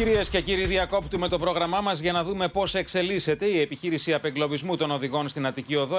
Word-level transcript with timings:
Κυρίες 0.00 0.28
και 0.28 0.40
κύριοι, 0.40 0.64
διακόπτουμε 0.66 1.28
το 1.28 1.38
πρόγραμμά 1.38 1.80
μας 1.80 2.00
για 2.00 2.12
να 2.12 2.24
δούμε 2.24 2.48
πώς 2.48 2.74
εξελίσσεται 2.74 3.46
η 3.46 3.60
επιχείρηση 3.60 4.14
απεγκλωβισμού 4.14 4.76
των 4.76 4.90
οδηγών 4.90 5.28
στην 5.28 5.46
Αττική 5.46 5.76
Οδό. 5.76 5.98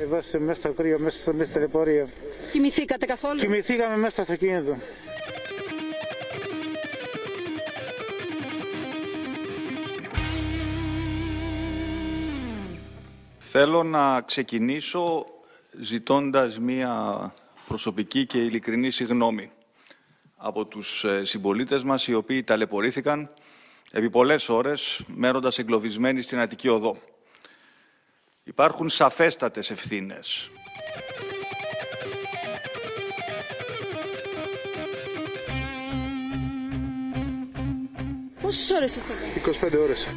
Εδώ 0.00 0.06
είμαστε 0.06 0.38
μέσα 0.38 0.60
στο 0.60 0.72
κρύο, 0.72 0.98
μέσα 0.98 1.18
στο 1.18 1.32
μέσα 1.34 1.58
λεωφορείο. 1.58 2.08
Κοιμηθήκατε 2.52 3.06
καθόλου; 3.06 3.38
Κοιμηθήκαμε 3.38 3.96
μέσα 3.96 4.10
στο 4.10 4.22
αυτοκίνητο. 4.22 4.76
Θέλω 13.38 13.82
να 13.82 14.20
ξεκινήσω 14.20 15.26
ζητώντας 15.80 16.58
μία 16.58 17.34
προσωπική 17.66 18.26
και 18.26 18.38
ειλικρινή 18.38 18.90
συγνώμη 18.90 19.50
από 20.36 20.66
τους 20.66 21.04
ε, 21.04 21.24
συμπολίτες 21.24 21.84
μας 21.84 22.06
οι 22.06 22.14
οποίοι 22.14 22.42
ταλαιπωρήθηκαν 22.42 23.30
επί 23.90 24.10
πολλές 24.10 24.48
ώρες 24.48 25.02
μένοντας 25.06 25.58
εγκλωβισμένοι 25.58 26.20
στην 26.20 26.38
Αττική 26.38 26.68
Οδό. 26.68 26.96
Υπάρχουν 28.44 28.88
σαφέστατες 28.88 29.70
ευθύνες. 29.70 30.50
Πόσες 38.40 38.70
ώρες 38.70 38.96
είστε 38.96 39.12
εδώ; 39.12 39.76
25 39.78 39.78
ώρες. 39.82 40.08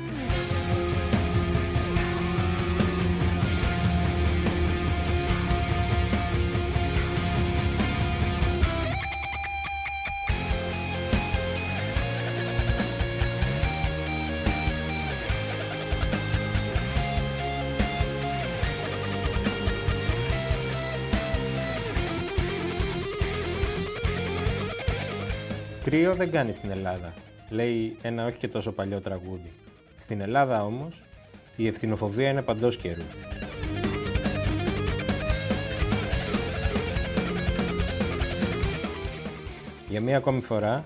Κρύο 25.96 26.15
δεν 26.15 26.32
κάνει 26.32 26.54
στην 26.54 26.70
Ελλάδα, 26.70 27.13
λέει 27.49 27.98
ένα 28.01 28.26
όχι 28.26 28.38
και 28.38 28.48
τόσο 28.48 28.71
παλιό 28.71 29.01
τραγούδι. 29.01 29.51
Στην 29.98 30.21
Ελλάδα 30.21 30.65
όμως, 30.65 31.04
η 31.55 31.68
ευθυνοφοβία 31.68 32.29
είναι 32.29 32.41
παντός 32.41 32.77
καιρού. 32.77 33.02
Για 39.90 40.02
μία 40.02 40.18
ακόμη 40.18 40.41
φορά, 40.41 40.85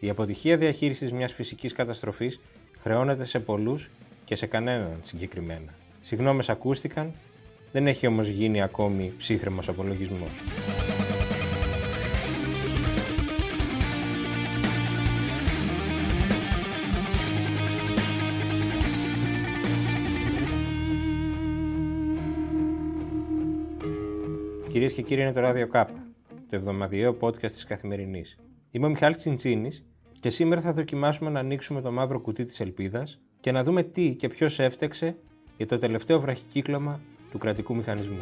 η 0.00 0.08
αποτυχία 0.08 0.56
διαχείρισης 0.56 1.12
μιας 1.12 1.32
φυσικής 1.32 1.72
καταστροφής 1.72 2.40
χρεώνεται 2.80 3.24
σε 3.24 3.40
πολλούς 3.40 3.90
και 4.24 4.34
σε 4.34 4.46
κανέναν 4.46 4.98
συγκεκριμένα. 5.02 5.74
Συγγνώμες 6.00 6.48
ακούστηκαν, 6.48 7.12
δεν 7.72 7.86
έχει 7.86 8.06
όμως 8.06 8.28
γίνει 8.28 8.62
ακόμη 8.62 9.12
ψύχρεμος 9.18 9.68
απολογισμός. 9.68 10.30
Κυρίες 24.76 24.94
και 24.94 25.02
κύριοι, 25.02 25.20
είναι 25.22 25.32
το 25.32 25.40
Ράδιο 25.40 25.66
Κάπα, 25.66 26.06
το 26.28 26.56
εβδομαδιαίο 26.56 27.16
podcast 27.20 27.50
της 27.52 27.64
Καθημερινής. 27.64 28.38
Είμαι 28.70 28.86
ο 28.86 28.88
Μιχάλης 28.88 29.16
Τσιντσίνης 29.16 29.84
και 30.20 30.30
σήμερα 30.30 30.60
θα 30.60 30.72
δοκιμάσουμε 30.72 31.30
να 31.30 31.40
ανοίξουμε 31.40 31.80
το 31.80 31.92
μαύρο 31.92 32.20
κουτί 32.20 32.44
της 32.44 32.60
ελπίδας 32.60 33.20
και 33.40 33.52
να 33.52 33.64
δούμε 33.64 33.82
τι 33.82 34.14
και 34.14 34.28
ποιος 34.28 34.58
έφτεξε 34.58 35.16
για 35.56 35.66
το 35.66 35.78
τελευταίο 35.78 36.20
βραχικύκλωμα 36.20 37.00
του 37.30 37.38
κρατικού 37.38 37.76
μηχανισμού. 37.76 38.20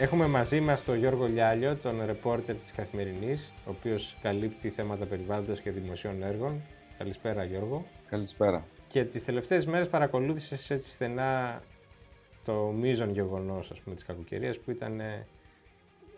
Έχουμε 0.00 0.26
μαζί 0.26 0.60
μας 0.60 0.84
τον 0.84 0.98
Γιώργο 0.98 1.26
Λιάλιο, 1.26 1.76
τον 1.76 2.04
ρεπόρτερ 2.06 2.56
της 2.56 2.72
Καθημερινής, 2.72 3.52
ο 3.66 3.70
οποίος 3.70 4.16
καλύπτει 4.22 4.70
θέματα 4.70 5.06
περιβάλλοντος 5.06 5.60
και 5.60 5.70
δημοσίων 5.70 6.22
έργων. 6.22 6.62
Καλησπέρα 6.98 7.44
Γιώργο. 7.44 7.86
Καλησπέρα. 8.08 8.66
Και 8.86 9.04
τις 9.04 9.24
τελευταίες 9.24 9.66
μέρες 9.66 9.88
παρακολούθησες 9.88 10.70
έτσι 10.70 10.90
στενά 10.90 11.62
το 12.44 12.54
μείζον 12.54 13.10
γεγονός 13.10 13.70
ας 13.70 13.80
πούμε, 13.80 13.94
της 13.94 14.04
κακοκαιρίας 14.04 14.58
που 14.58 14.70
ήταν 14.70 15.00
ε, 15.00 15.26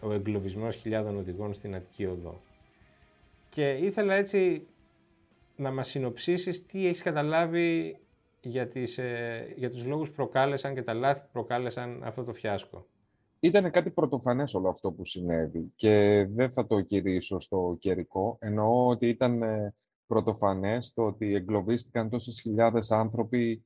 ο 0.00 0.12
εγκλωβισμός 0.12 0.76
χιλιάδων 0.76 1.16
οδηγών 1.16 1.54
στην 1.54 1.74
Αττική 1.74 2.06
Οδό. 2.06 2.40
Και 3.48 3.70
ήθελα 3.70 4.14
έτσι 4.14 4.66
να 5.56 5.70
μας 5.70 5.88
συνοψίσεις 5.88 6.66
τι 6.66 6.86
έχεις 6.86 7.02
καταλάβει 7.02 7.98
για, 8.40 8.68
τις, 8.68 8.98
ε, 8.98 9.52
για 9.56 9.70
τους 9.70 9.84
λόγους 9.84 10.08
που 10.08 10.14
προκάλεσαν 10.14 10.74
και 10.74 10.82
τα 10.82 10.94
λάθη 10.94 11.20
που 11.20 11.28
προκάλεσαν 11.32 12.00
αυτό 12.04 12.24
το 12.24 12.32
φιάσκο. 12.32 12.86
Ήταν 13.40 13.70
κάτι 13.70 13.90
πρωτοφανές 13.90 14.54
όλο 14.54 14.68
αυτό 14.68 14.92
που 14.92 15.04
συνέβη 15.04 15.72
και 15.76 16.26
δεν 16.30 16.50
θα 16.50 16.66
το 16.66 16.80
κηρύσω 16.80 17.40
στο 17.40 17.76
καιρικό. 17.78 18.36
Εννοώ 18.40 18.86
ότι 18.86 19.08
ήταν 19.08 19.42
ε, 19.42 19.74
πρωτοφανές 20.06 20.92
το 20.92 21.06
ότι 21.06 21.34
εγκλωβίστηκαν 21.34 22.08
τόσες 22.10 22.40
χιλιάδες 22.40 22.90
άνθρωποι 22.90 23.64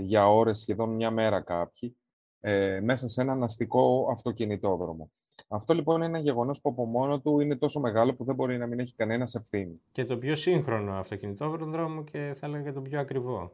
για 0.00 0.28
ώρες, 0.28 0.58
σχεδόν 0.58 0.94
μια 0.94 1.10
μέρα 1.10 1.40
κάποιοι, 1.40 1.96
ε, 2.40 2.80
μέσα 2.80 3.08
σε 3.08 3.22
έναν 3.22 3.42
αστικό 3.42 4.08
αυτοκινητόδρομο. 4.10 5.10
Αυτό 5.48 5.74
λοιπόν 5.74 5.96
είναι 5.96 6.06
ένα 6.06 6.18
γεγονός 6.18 6.60
που 6.60 6.68
από 6.68 6.84
μόνο 6.84 7.20
του 7.20 7.40
είναι 7.40 7.56
τόσο 7.56 7.80
μεγάλο 7.80 8.14
που 8.14 8.24
δεν 8.24 8.34
μπορεί 8.34 8.58
να 8.58 8.66
μην 8.66 8.78
έχει 8.78 8.94
κανένας 8.94 9.34
ευθύνη. 9.34 9.80
Και 9.92 10.04
το 10.04 10.16
πιο 10.16 10.36
σύγχρονο 10.36 10.92
αυτοκινητόδρομο 10.92 12.04
και 12.04 12.34
θα 12.36 12.46
έλεγα 12.46 12.62
και 12.62 12.72
το 12.72 12.80
πιο 12.80 13.00
ακριβό. 13.00 13.52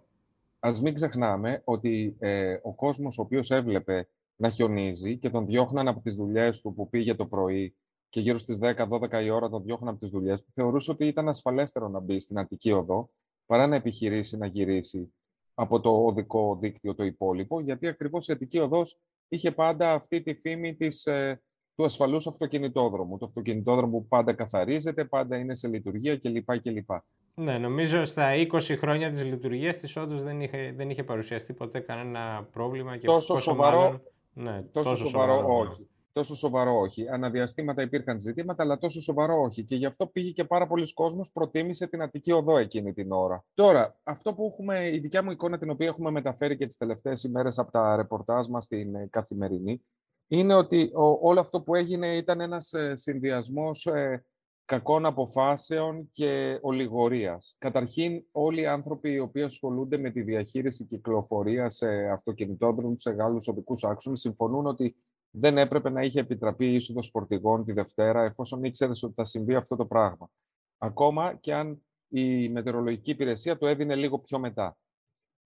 Α 0.59 0.71
μην 0.83 0.95
ξεχνάμε 0.95 1.63
ότι 1.65 2.17
ε, 2.19 2.57
ο 2.63 2.73
κόσμος 2.73 3.19
ο 3.19 3.23
οποίος 3.23 3.51
έβλεπε 3.51 4.09
να 4.37 4.51
χιονίζει 4.51 5.19
και 5.19 5.31
τον 5.31 5.47
διώχναν 5.47 5.89
από 5.89 6.01
τις 6.01 6.15
δουλειές 6.15 6.61
του 6.61 6.75
που 6.75 6.89
πήγε 6.89 7.15
το 7.15 7.27
πρωί 7.27 7.77
και 8.09 8.21
γύρω 8.21 8.39
στις 8.39 8.59
10-12 8.61 9.23
η 9.25 9.31
ώρα 9.31 9.49
τον 9.49 9.63
διώχναν 9.63 9.89
από 9.89 10.01
τις 10.01 10.11
δουλειές 10.11 10.45
του, 10.45 10.51
θεωρούσε 10.55 10.91
ότι 10.91 11.07
ήταν 11.07 11.29
ασφαλέστερο 11.29 11.89
να 11.89 12.01
μπει 12.01 12.21
στην 12.21 12.39
Αττική 12.39 12.73
Οδό 12.73 13.11
παρά 13.47 13.67
να 13.67 13.77
επιχειρήσει 13.77 14.37
να 14.37 14.47
γυρίσει 14.47 15.15
από 15.55 15.81
το 15.81 15.91
οδικό 15.91 16.57
δίκτυο 16.61 16.95
το 16.95 17.05
υπόλοιπο, 17.05 17.61
γιατί 17.61 17.87
ακριβώς 17.87 18.29
η 18.29 18.33
Αττική 18.33 18.59
Οδός 18.59 18.99
είχε 19.29 19.51
πάντα 19.51 19.93
αυτή 19.93 20.23
τη 20.23 20.35
φήμη 20.35 20.75
της, 20.75 21.07
ε, 21.07 21.43
του 21.77 21.85
ασφαλούς 21.85 22.27
αυτοκινητόδρομου. 22.27 23.19
Το 23.19 23.27
αυτοκινητόδρομο 23.27 23.99
που 23.99 24.09
πάντα 24.09 24.33
καθαρίζεται, 24.33 25.05
πάντα 25.05 25.37
είναι 25.37 25.55
σε 25.55 25.69
λειτουργία 25.69 26.19
κλπ. 26.19 26.61
κλπ. 26.61 26.91
Ναι, 27.35 27.59
νομίζω 27.59 28.05
στα 28.05 28.31
20 28.35 28.61
χρόνια 28.61 29.11
της 29.11 29.25
λειτουργίας 29.25 29.79
της 29.79 29.97
όντως 29.97 30.23
δεν 30.23 30.41
είχε, 30.41 30.73
δεν 30.77 30.91
είχε 30.91 31.05
παρουσιαστεί 31.05 31.53
ποτέ 31.53 31.81
κανένα 31.81 32.49
πρόβλημα. 32.53 32.97
Και 32.97 33.07
τόσο 33.07 33.37
σοβαρό, 33.37 33.79
μάλλον 33.79 34.03
ναι, 34.35 34.63
τόσο, 34.63 34.91
τόσο 34.91 35.07
σοβαρό, 35.07 35.33
σοβαρό 35.33 35.59
όχι. 35.59 35.89
Τόσο 36.13 36.35
σοβαρό 36.35 36.81
όχι. 36.81 37.09
Αναδιαστήματα 37.09 37.83
υπήρχαν 37.83 38.21
ζητήματα, 38.21 38.63
αλλά 38.63 38.79
τόσο 38.79 39.01
σοβαρό 39.01 39.43
όχι. 39.43 39.65
Και 39.65 39.77
γι' 39.77 39.87
αυτό 39.87 40.07
πήγε 40.07 40.31
και 40.31 40.45
πάρα 40.45 40.67
πολλοί 40.67 40.93
κόσμος 40.93 41.33
προτίμησε 41.33 41.87
την 41.87 42.03
Αττική 42.03 42.33
Οδό 42.33 42.59
εκείνη 42.59 42.93
την 42.93 43.13
ώρα. 43.13 43.45
Τώρα, 43.55 43.97
αυτό 44.03 44.35
που 44.35 44.51
έχουμε, 44.53 44.89
η 44.89 44.99
δικιά 44.99 45.23
μου 45.23 45.31
εικόνα 45.31 45.59
την 45.59 45.71
οποία 45.71 45.87
έχουμε 45.87 46.11
μεταφέρει 46.11 46.57
και 46.57 46.67
τις 46.67 46.77
τελευταίες 46.77 47.25
ημέρες 47.25 47.59
από 47.59 47.71
τα 47.71 47.97
ρεπορτάζ 47.97 48.47
μας 48.47 48.65
στην 48.65 48.95
ε, 48.95 49.07
καθημερινή, 49.11 49.83
είναι 50.29 50.55
ότι 50.55 50.91
όλο 51.21 51.41
αυτό 51.41 51.61
που 51.61 51.75
έγινε 51.75 52.17
ήταν 52.17 52.41
ένας 52.41 52.73
ε, 52.73 52.97
συνδυασμός 52.97 53.87
ε, 53.87 54.25
κακών 54.65 55.07
αποφάσεων 55.07 56.11
και 56.13 56.59
ολιγορίας. 56.61 57.57
Καταρχήν, 57.59 58.25
όλοι 58.33 58.61
οι 58.61 58.67
άνθρωποι 58.67 59.11
οι 59.11 59.19
οποίοι 59.19 59.43
ασχολούνται 59.43 59.99
με 59.99 60.11
τη 60.11 60.23
διαχείριση 60.23 60.85
κυκλοφορίας 60.85 61.75
σε 61.75 62.09
αυτοκινητόδρομους, 62.09 63.01
σε 63.01 63.11
Γάλλους 63.11 63.49
οδικούς 63.49 63.85
άξονες, 63.85 64.21
συμφωνούν 64.21 64.67
ότι 64.67 64.97
δεν 65.31 65.59
έπρεπε 65.59 65.91
να 65.91 66.03
είχε 66.03 66.21
επιτραπεί 66.21 66.67
η 66.67 66.75
είσοδος 66.75 67.09
φορτηγών 67.09 67.65
τη 67.65 67.73
Δευτέρα, 67.73 68.23
εφόσον 68.23 68.65
ήξερες 68.65 69.03
ότι 69.03 69.15
θα 69.15 69.25
συμβεί 69.25 69.55
αυτό 69.55 69.77
το 69.77 69.87
πράγμα. 69.87 70.31
Ακόμα 70.79 71.35
και 71.35 71.55
αν 71.55 71.85
η 72.09 72.49
μετεωρολογική 72.49 73.11
υπηρεσία 73.11 73.59
το 73.59 73.67
έδινε 73.67 73.95
λίγο 73.95 74.19
πιο 74.19 74.39
μετά. 74.39 74.77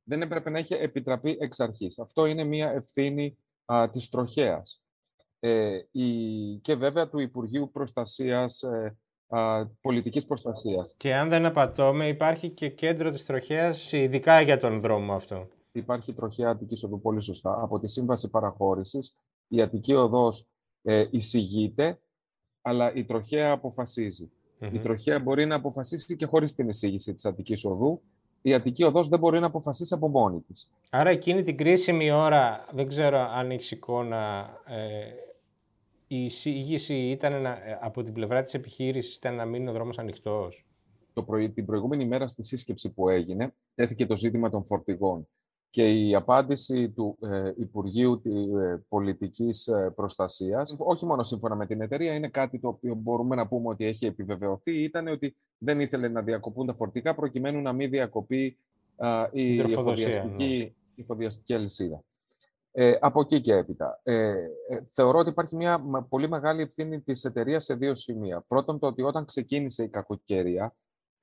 Δεν 0.02 0.22
έπρεπε 0.22 0.50
να 0.50 0.58
είχε 0.58 0.76
επιτραπεί 0.76 1.36
εξ 1.40 1.60
αρχής. 1.60 1.98
Αυτό 1.98 2.26
είναι 2.26 2.44
μια 2.44 2.70
ευθύνη 2.70 3.38
α, 3.64 3.90
της 3.90 4.08
τροχέας. 4.08 4.82
Ε, 5.40 5.80
η, 5.90 6.56
και 6.56 6.74
βέβαια 6.74 7.08
του 7.08 7.18
Υπουργείου 7.18 7.70
Προστασίας 7.70 8.62
ε, 8.62 8.96
πολιτικής 9.80 10.24
προστασίας. 10.26 10.94
Και 10.96 11.14
αν 11.14 11.28
δεν 11.28 11.46
απατώμε, 11.46 12.08
υπάρχει 12.08 12.48
και 12.48 12.68
κέντρο 12.68 13.10
της 13.10 13.26
τροχέας 13.26 13.92
ειδικά 13.92 14.40
για 14.40 14.58
τον 14.58 14.80
δρόμο 14.80 15.14
αυτό. 15.14 15.48
Υπάρχει 15.72 16.12
τροχέα 16.12 16.50
Αττικής 16.50 16.82
Οδού, 16.84 17.00
πολύ 17.00 17.22
σωστά. 17.22 17.58
Από 17.62 17.78
τη 17.78 17.88
Σύμβαση 17.88 18.30
Παραχώρησης, 18.30 19.14
η 19.48 19.62
Αττική 19.62 19.94
Οδός 19.94 20.46
ε, 20.82 21.06
εισηγείται 21.10 21.98
αλλά 22.68 22.92
η 22.94 23.04
τροχέα 23.04 23.50
αποφασίζει. 23.50 24.30
Η 24.72 24.78
τροχέα 24.78 25.18
μπορεί 25.18 25.46
να 25.46 25.54
αποφασίσει 25.54 26.16
και 26.16 26.26
χωρίς 26.26 26.54
την 26.54 26.68
εισήγηση 26.68 27.14
της 27.14 27.24
Αττικής 27.24 27.64
Οδού. 27.64 28.00
Η 28.42 28.54
Αττική 28.54 28.82
Οδός 28.82 29.08
δεν 29.08 29.18
μπορεί 29.18 29.40
να 29.40 29.46
αποφασίσει 29.46 29.94
από 29.94 30.08
μόνη 30.08 30.40
της. 30.40 30.70
Άρα 30.90 31.10
εκείνη 31.10 31.42
την 31.42 31.56
κρίσιμη 31.56 32.10
ώρα, 32.10 32.66
δεν 32.72 32.88
ξέρω 32.88 33.18
αν 33.18 33.50
έχει 33.50 33.74
εικόνα, 33.74 34.50
ε, 34.66 34.76
η 36.08 36.24
εισήγηση 36.24 36.94
ήταν 36.94 37.42
να, 37.42 37.50
ε, 37.50 37.78
από 37.80 38.02
την 38.02 38.12
πλευρά 38.12 38.42
της 38.42 38.54
επιχείρησης 38.54 39.16
ήταν 39.16 39.34
να 39.34 39.44
μείνει 39.44 39.68
ο 39.68 39.72
δρόμος 39.72 39.98
ανοιχτός; 39.98 40.66
Το 41.12 41.22
πρωί, 41.22 41.50
την 41.50 41.66
προηγούμενη 41.66 42.06
μέρα 42.06 42.28
στη 42.28 42.42
σύσκεψη 42.42 42.90
που 42.90 43.08
έγινε, 43.08 43.54
τέθηκε 43.74 44.06
το 44.06 44.16
ζήτημα 44.16 44.50
των 44.50 44.64
φορτηγών. 44.64 45.28
Και 45.70 45.90
η 45.90 46.14
απάντηση 46.14 46.90
του 46.90 47.18
ε, 47.20 47.52
Υπουργείου 47.56 48.22
ε, 48.24 48.84
Πολιτικής 48.88 49.66
ε, 49.66 49.92
Προστασίας, 49.94 50.76
όχι 50.78 51.06
μόνο 51.06 51.22
σύμφωνα 51.22 51.54
με 51.54 51.66
την 51.66 51.80
εταιρεία, 51.80 52.14
είναι 52.14 52.28
κάτι 52.28 52.58
το 52.58 52.68
οποίο 52.68 52.94
μπορούμε 52.94 53.36
να 53.36 53.46
πούμε 53.46 53.68
ότι 53.68 53.84
έχει 53.84 54.06
επιβεβαιωθεί, 54.06 54.82
ήταν 54.82 55.08
ότι 55.08 55.36
δεν 55.58 55.80
ήθελε 55.80 56.08
να 56.08 56.22
διακοπούν 56.22 56.66
τα 56.66 56.74
φορτικά 56.74 57.14
προκειμένου 57.14 57.60
να 57.60 57.72
μην 57.72 57.90
διακοπεί 57.90 58.56
η, 59.32 59.60
εφοδιαστική, 59.60 60.74
ναι. 61.46 61.54
αλυσίδα. 61.56 62.02
Ε, 62.80 62.98
από 63.00 63.20
εκεί 63.20 63.40
και 63.40 63.54
έπειτα. 63.54 64.00
Ε, 64.02 64.28
ε, 64.32 64.38
θεωρώ 64.90 65.18
ότι 65.18 65.28
υπάρχει 65.28 65.56
μια 65.56 65.80
πολύ 66.08 66.28
μεγάλη 66.28 66.62
ευθύνη 66.62 67.00
της 67.00 67.24
εταιρείας 67.24 67.64
σε 67.64 67.74
δύο 67.74 67.94
σημεία. 67.94 68.44
Πρώτον, 68.48 68.78
το 68.78 68.86
ότι 68.86 69.02
όταν 69.02 69.24
ξεκίνησε 69.24 69.82
η 69.82 69.88
κακοκαιρία 69.88 70.74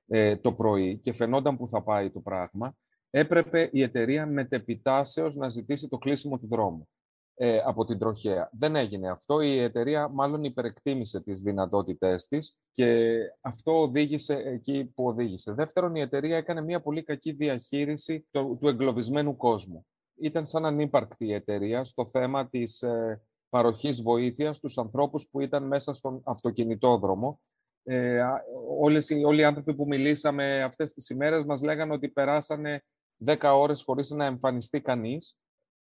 ε, 0.06 0.36
το 0.36 0.52
πρωί 0.52 0.98
και 0.98 1.12
φαινόταν 1.12 1.56
που 1.56 1.68
θα 1.68 1.82
πάει 1.82 2.10
το 2.10 2.20
πράγμα, 2.20 2.76
έπρεπε 3.10 3.68
η 3.72 3.82
εταιρεία 3.82 4.26
μετεπιτάσεως 4.26 5.36
να 5.36 5.48
ζητήσει 5.48 5.88
το 5.88 5.98
κλείσιμο 5.98 6.38
του 6.38 6.46
δρόμου 6.46 6.88
ε, 7.34 7.58
από 7.64 7.84
την 7.84 7.98
τροχέα. 7.98 8.50
Δεν 8.52 8.76
έγινε 8.76 9.10
αυτό. 9.10 9.40
Η 9.40 9.58
εταιρεία 9.58 10.08
μάλλον 10.08 10.44
υπερεκτίμησε 10.44 11.20
τις 11.20 11.40
δυνατότητές 11.40 12.26
της 12.26 12.56
και 12.72 13.18
αυτό 13.40 13.80
οδήγησε 13.80 14.34
εκεί 14.34 14.92
που 14.94 15.06
οδήγησε. 15.06 15.52
Δεύτερον, 15.52 15.94
η 15.94 16.00
εταιρεία 16.00 16.36
έκανε 16.36 16.62
μια 16.62 16.80
πολύ 16.80 17.02
κακή 17.02 17.32
διαχείριση 17.32 18.26
του, 18.30 18.58
του 18.60 18.68
εγκλωβισμένου 18.68 19.36
κόσμου. 19.36 19.86
Ήταν 20.20 20.46
σαν 20.46 20.64
ανύπαρκτη 20.66 21.26
η 21.26 21.32
εταιρεία 21.32 21.84
στο 21.84 22.06
θέμα 22.06 22.48
της 22.48 22.82
ε, 22.82 23.22
παροχής 23.48 24.02
βοήθειας 24.02 24.56
στους 24.56 24.78
ανθρώπους 24.78 25.28
που 25.28 25.40
ήταν 25.40 25.66
μέσα 25.66 25.92
στον 25.92 26.20
αυτοκινητόδρομο. 26.24 27.40
Ε, 27.82 28.22
όλες, 28.78 29.10
όλοι 29.24 29.40
οι 29.40 29.44
άνθρωποι 29.44 29.74
που 29.74 29.86
μιλήσαμε 29.86 30.62
αυτές 30.62 30.92
τις 30.92 31.10
ημέρες 31.10 31.44
μας 31.44 31.62
λέγανε 31.62 31.92
ότι 31.92 32.08
περάσανε 32.08 32.84
10 33.24 33.36
ώρες 33.54 33.82
χωρίς 33.82 34.10
να 34.10 34.24
εμφανιστεί 34.24 34.80
κανείς 34.80 35.38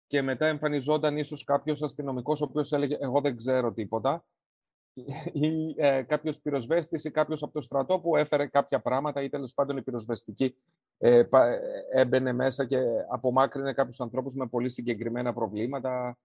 και 0.06 0.22
μετά 0.22 0.46
εμφανιζόταν 0.46 1.16
ίσως 1.18 1.44
κάποιος 1.44 1.82
αστυνομικός 1.82 2.40
ο 2.40 2.44
οποίος 2.44 2.72
έλεγε 2.72 2.96
«εγώ 3.00 3.20
δεν 3.20 3.36
ξέρω 3.36 3.72
τίποτα» 3.72 4.24
ή 5.32 5.74
ε, 5.76 6.02
κάποιος 6.02 6.40
πυροσβέστης 6.40 7.04
ή 7.04 7.10
κάποιος 7.10 7.42
από 7.42 7.52
το 7.52 7.60
στρατό 7.60 8.00
που 8.00 8.16
έφερε 8.16 8.46
κάποια 8.46 8.80
πράγματα 8.80 9.22
ή 9.22 9.28
τέλος 9.28 9.54
πάντων 9.54 9.76
η 9.76 9.82
πυροσβεστική 9.82 10.56
ε, 11.06 11.18
ε, 11.18 11.26
έμπαινε 11.92 12.32
μέσα 12.32 12.66
και 12.66 12.78
απομάκρυνε 13.10 13.72
κάποιους 13.72 14.00
ανθρώπους 14.00 14.34
με 14.34 14.46
πολύ 14.46 14.70
συγκεκριμένα 14.70 15.32
προβλήματα 15.32 16.18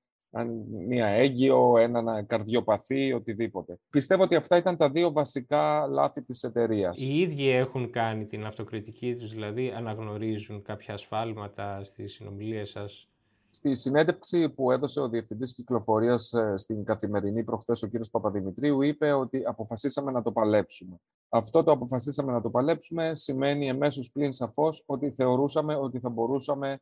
μία 0.87 1.07
έγκυο, 1.07 1.77
έναν 1.77 2.25
καρδιοπαθή, 2.25 3.13
οτιδήποτε. 3.13 3.79
Πιστεύω 3.89 4.23
ότι 4.23 4.35
αυτά 4.35 4.57
ήταν 4.57 4.77
τα 4.77 4.89
δύο 4.89 5.11
βασικά 5.11 5.87
λάθη 5.87 6.21
της 6.21 6.43
εταιρείας. 6.43 7.01
Οι 7.01 7.19
ίδιοι 7.19 7.49
έχουν 7.49 7.89
κάνει 7.89 8.25
την 8.25 8.45
αυτοκριτική 8.45 9.15
τους, 9.15 9.33
δηλαδή 9.33 9.73
αναγνωρίζουν 9.75 10.61
κάποια 10.61 10.93
ασφάλματα 10.93 11.83
στις 11.83 12.13
συνομιλίες 12.13 12.69
σας; 12.69 13.08
Στη 13.51 13.75
συνέντευξη 13.75 14.49
που 14.49 14.71
έδωσε 14.71 14.99
ο 14.99 15.09
Διευθυντής 15.09 15.53
Κυκλοφορίας 15.53 16.33
ε, 16.33 16.53
στην 16.57 16.83
Καθημερινή 16.83 17.43
προχθές, 17.43 17.83
ο 17.83 17.87
κ. 17.87 17.91
Παπαδημητρίου, 18.11 18.81
είπε 18.81 19.11
ότι 19.11 19.45
αποφασίσαμε 19.45 20.11
να 20.11 20.21
το 20.21 20.31
παλέψουμε. 20.31 20.95
Αυτό 21.29 21.63
το 21.63 21.71
αποφασίσαμε 21.71 22.31
να 22.31 22.41
το 22.41 22.49
παλέψουμε 22.49 23.15
σημαίνει 23.15 23.67
εμέσως 23.67 24.11
πλην 24.11 24.33
σαφώς 24.33 24.83
ότι 24.85 25.11
θεωρούσαμε 25.11 25.75
ότι 25.75 25.99
θα 25.99 26.09
μπορούσαμε 26.09 26.79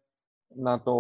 να 0.56 0.82
το 0.82 0.94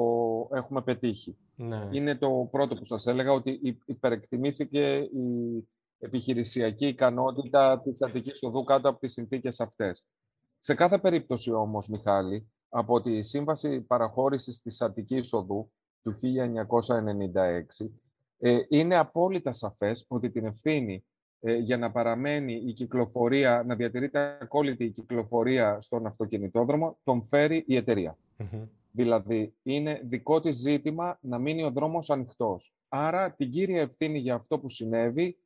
έχουμε 0.52 0.82
πετύχει. 0.82 1.38
Ναι. 1.56 1.88
Είναι 1.92 2.16
το 2.16 2.48
πρώτο 2.52 2.76
που 2.76 2.86
σας 2.86 3.08
έλεγα, 3.08 3.34
ότι 3.34 3.78
υπερεκτιμήθηκε 3.86 4.96
η 4.98 5.68
επιχειρησιακή 6.00 6.88
ικανότητα 6.88 7.82
της 7.82 8.02
Αττικής 8.02 8.44
Οδού 8.44 8.64
κάτω 8.64 8.90
από 8.90 9.00
τις 9.00 9.14
συνθήκες 9.14 9.60
αυτές. 9.60 10.06
Σε 10.60 10.74
κάθε 10.74 11.00
περίπτωση 11.00 11.52
όμως, 11.52 11.88
Μιχάλη, 11.88 12.52
από 12.70 13.02
τη 13.02 13.22
Σύμβαση 13.24 13.82
Παραχώρησης 13.82 14.62
της 14.62 14.82
Αττικής 14.82 15.34
Οδού 15.34 15.72
του 16.02 16.16
1996, 16.20 17.92
ε, 18.38 18.58
είναι 18.70 18.96
απόλυτα 18.96 19.52
σαφές 19.52 20.06
ότι 20.08 20.30
την 20.30 20.46
ευθύνη 20.46 21.06
ε, 21.40 21.56
για 21.56 21.78
να 21.78 21.92
παραμένει 21.92 22.54
η 22.54 22.74
κυκλοφορία, 22.74 23.64
να 23.68 23.76
διατηρείται 23.76 24.38
ακόλυτη 24.42 24.84
η 24.84 24.92
κυκλοφορία 24.92 25.82
στον 25.82 26.06
αυτοκινητόδρομο, 26.06 27.00
τον 27.04 27.24
φέρει 27.24 27.64
η 27.68 27.76
εταιρεια 27.76 28.18
Δηλαδή, 28.98 29.54
είναι 29.64 30.02
δικό 30.04 30.40
της 30.40 30.58
ζήτημα 30.58 31.18
να 31.22 31.38
μείνει 31.40 31.64
ο 31.64 31.72
δρόμος 31.72 32.10
ανοιχτός. 32.10 32.74
Άρα, 32.88 33.32
την 33.32 33.52
κύρια 33.52 33.82
ευθύνη 33.82 34.20
για 34.20 34.36
αυτό 34.36 34.60
που 34.60 34.70
συνέβη 34.70 35.38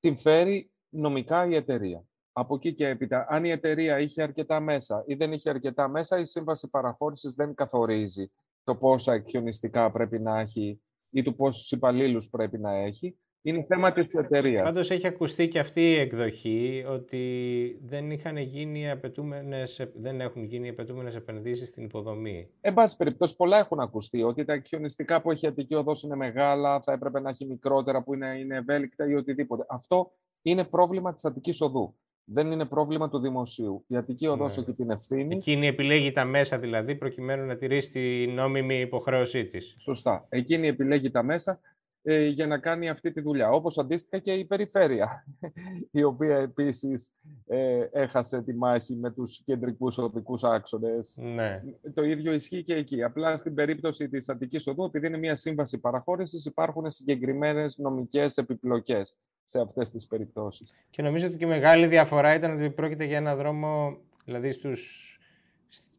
την 0.00 0.16
φέρει 0.16 0.70
νομικά 0.88 1.46
η 1.46 1.54
εταιρεία. 1.54 2.04
Από 2.40 2.54
εκεί 2.54 2.74
και 2.74 2.88
έπειτα, 2.88 3.26
αν 3.28 3.44
η 3.44 3.50
εταιρεία 3.50 3.98
είχε 3.98 4.22
αρκετά 4.22 4.60
μέσα 4.60 5.04
ή 5.06 5.14
δεν 5.14 5.32
είχε 5.32 5.50
αρκετά 5.50 5.88
μέσα, 5.88 6.18
η 6.18 6.26
σύμβαση 6.26 6.68
παραχώρησης 6.68 7.34
δεν 7.34 7.54
καθορίζει 7.54 8.30
το 8.64 8.74
πόσα 8.74 9.12
εκχιονιστικά 9.12 9.90
πρέπει 9.90 10.18
να 10.18 10.40
έχει 10.40 10.80
ή 11.10 11.22
του 11.22 11.34
πόσους 11.36 11.70
υπαλλήλους 11.70 12.28
πρέπει 12.28 12.58
να 12.58 12.74
έχει. 12.74 13.18
Είναι 13.42 13.64
θέμα 13.68 13.92
της 13.92 14.14
εταιρείας. 14.14 14.62
Πάντως 14.62 14.90
έχει 14.90 15.06
ακουστεί 15.06 15.48
και 15.48 15.58
αυτή 15.58 15.80
η 15.80 15.94
εκδοχή 15.94 16.84
ότι 16.88 17.80
δεν, 17.82 18.10
είχαν 18.10 18.36
γίνει 18.36 18.90
απαιτούμενες, 18.90 19.90
δεν 19.94 20.20
έχουν 20.20 20.44
γίνει 20.44 20.68
απαιτούμενες 20.68 21.14
επενδύσεις 21.14 21.68
στην 21.68 21.84
υποδομή. 21.84 22.50
Εν 22.60 22.74
πάση 22.74 22.96
περιπτώσει, 22.96 23.36
πολλά 23.36 23.58
έχουν 23.58 23.80
ακουστεί. 23.80 24.22
Ότι 24.22 24.44
τα 24.44 24.58
χιονιστικά 24.58 25.20
που 25.20 25.30
έχει 25.30 25.44
η 25.44 25.48
Αττική 25.48 25.74
Οδό 25.74 25.92
είναι 26.04 26.16
μεγάλα, 26.16 26.80
θα 26.80 26.92
έπρεπε 26.92 27.20
να 27.20 27.30
έχει 27.30 27.46
μικρότερα 27.46 28.02
που 28.02 28.14
είναι, 28.14 28.38
είναι 28.38 28.56
ευέλικτα 28.56 29.08
ή 29.08 29.14
οτιδήποτε. 29.14 29.64
Αυτό 29.68 30.12
είναι 30.42 30.64
πρόβλημα 30.64 31.14
της 31.14 31.24
Αττικής 31.24 31.60
Οδού. 31.60 31.96
Δεν 32.32 32.52
είναι 32.52 32.64
πρόβλημα 32.64 33.08
του 33.08 33.18
δημοσίου. 33.18 33.84
Η 33.86 33.96
Αττική 33.96 34.26
Οδό 34.26 34.46
ναι. 34.46 34.52
έχει 34.52 34.72
την 34.72 34.90
ευθύνη. 34.90 35.34
Εκείνη 35.34 35.66
επιλέγει 35.66 36.12
τα 36.12 36.24
μέσα 36.24 36.58
δηλαδή 36.58 36.94
προκειμένου 36.94 37.46
να 37.46 37.56
τηρήσει 37.56 37.90
την 37.90 38.34
νόμιμη 38.34 38.80
υποχρέωσή 38.80 39.44
της. 39.44 39.74
Σωστά. 39.78 40.26
Εκείνη 40.28 40.66
επιλέγει 40.68 41.10
τα 41.10 41.22
μέσα 41.22 41.60
ε, 42.02 42.26
για 42.26 42.46
να 42.46 42.58
κάνει 42.58 42.88
αυτή 42.88 43.12
τη 43.12 43.20
δουλειά. 43.20 43.50
Όπως 43.50 43.78
αντίστοιχα 43.78 44.18
και 44.22 44.32
η 44.32 44.44
περιφέρεια, 44.44 45.26
η 45.90 46.02
οποία 46.02 46.36
επίσης 46.36 47.12
ε, 47.46 47.88
έχασε 47.92 48.42
τη 48.42 48.54
μάχη 48.54 48.94
με 48.94 49.10
τους 49.10 49.42
κεντρικούς 49.44 49.98
οδικούς 49.98 50.44
άξονες. 50.44 51.18
Ναι. 51.22 51.62
Το 51.94 52.02
ίδιο 52.02 52.32
ισχύει 52.32 52.62
και 52.62 52.74
εκεί. 52.74 53.02
Απλά 53.02 53.36
στην 53.36 53.54
περίπτωση 53.54 54.08
της 54.08 54.28
Αττικής 54.28 54.66
Οδού, 54.66 54.84
επειδή 54.84 55.06
είναι 55.06 55.18
μια 55.18 55.34
σύμβαση 55.34 55.78
παραχώρησης, 55.78 56.44
υπάρχουν 56.44 56.90
συγκεκριμένες 56.90 57.78
νομικές 57.78 58.36
επιπλοκές 58.36 59.16
σε 59.44 59.60
αυτές 59.60 59.90
τις 59.90 60.06
περιπτώσεις. 60.06 60.74
Και 60.90 61.02
νομίζω 61.02 61.26
ότι 61.26 61.36
και 61.36 61.44
η 61.44 61.48
μεγάλη 61.48 61.86
διαφορά 61.86 62.34
ήταν 62.34 62.56
ότι 62.56 62.70
πρόκειται 62.70 63.04
για 63.04 63.16
ένα 63.16 63.36
δρόμο, 63.36 63.98
δηλαδή 64.24 64.52
στους, 64.52 65.18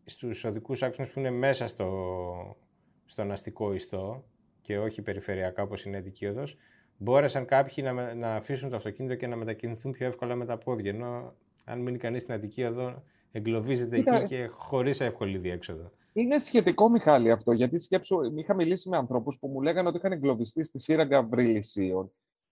στους 0.05 0.43
οδικούς 0.43 0.83
άξονες 0.83 1.11
που 1.11 1.19
είναι 1.19 1.31
μέσα 1.31 1.67
στο, 1.67 2.57
στον 3.05 3.31
αστικό 3.31 3.73
ιστό, 3.73 4.23
και 4.61 4.77
όχι 4.77 5.01
περιφερειακά 5.01 5.63
όπως 5.63 5.85
είναι 5.85 5.97
η 5.97 6.01
Δικίωδος, 6.01 6.57
μπόρεσαν 6.97 7.45
κάποιοι 7.45 7.83
να, 7.87 8.13
να 8.13 8.35
αφήσουν 8.35 8.69
το 8.69 8.75
αυτοκίνητο 8.75 9.15
και 9.15 9.27
να 9.27 9.35
μετακινηθούν 9.35 9.91
πιο 9.91 10.07
εύκολα 10.07 10.35
με 10.35 10.45
τα 10.45 10.57
πόδια. 10.57 10.91
Ενώ 10.91 11.33
αν 11.65 11.79
μείνει 11.79 11.97
κανείς 11.97 12.21
στην 12.21 12.33
Αττική 12.33 12.61
εδώ, 12.61 13.03
εγκλωβίζεται 13.31 13.97
εκεί 13.97 14.23
και 14.27 14.47
χωρίς 14.47 14.99
εύκολη 14.99 15.37
διέξοδο. 15.37 15.91
Είναι 16.13 16.37
σχετικό, 16.37 16.89
Μιχάλη, 16.89 17.31
αυτό. 17.31 17.51
Γιατί 17.51 17.79
σκέψω, 17.79 18.19
είχα 18.35 18.53
μιλήσει 18.53 18.89
με 18.89 18.97
ανθρώπους 18.97 19.39
που 19.39 19.47
μου 19.47 19.61
λέγανε 19.61 19.87
ότι 19.87 19.97
είχαν 19.97 20.11
εγκλωβιστεί 20.11 20.63
στη 20.63 20.79
σύραγγα 20.79 21.23
Βρυλισίων 21.23 22.11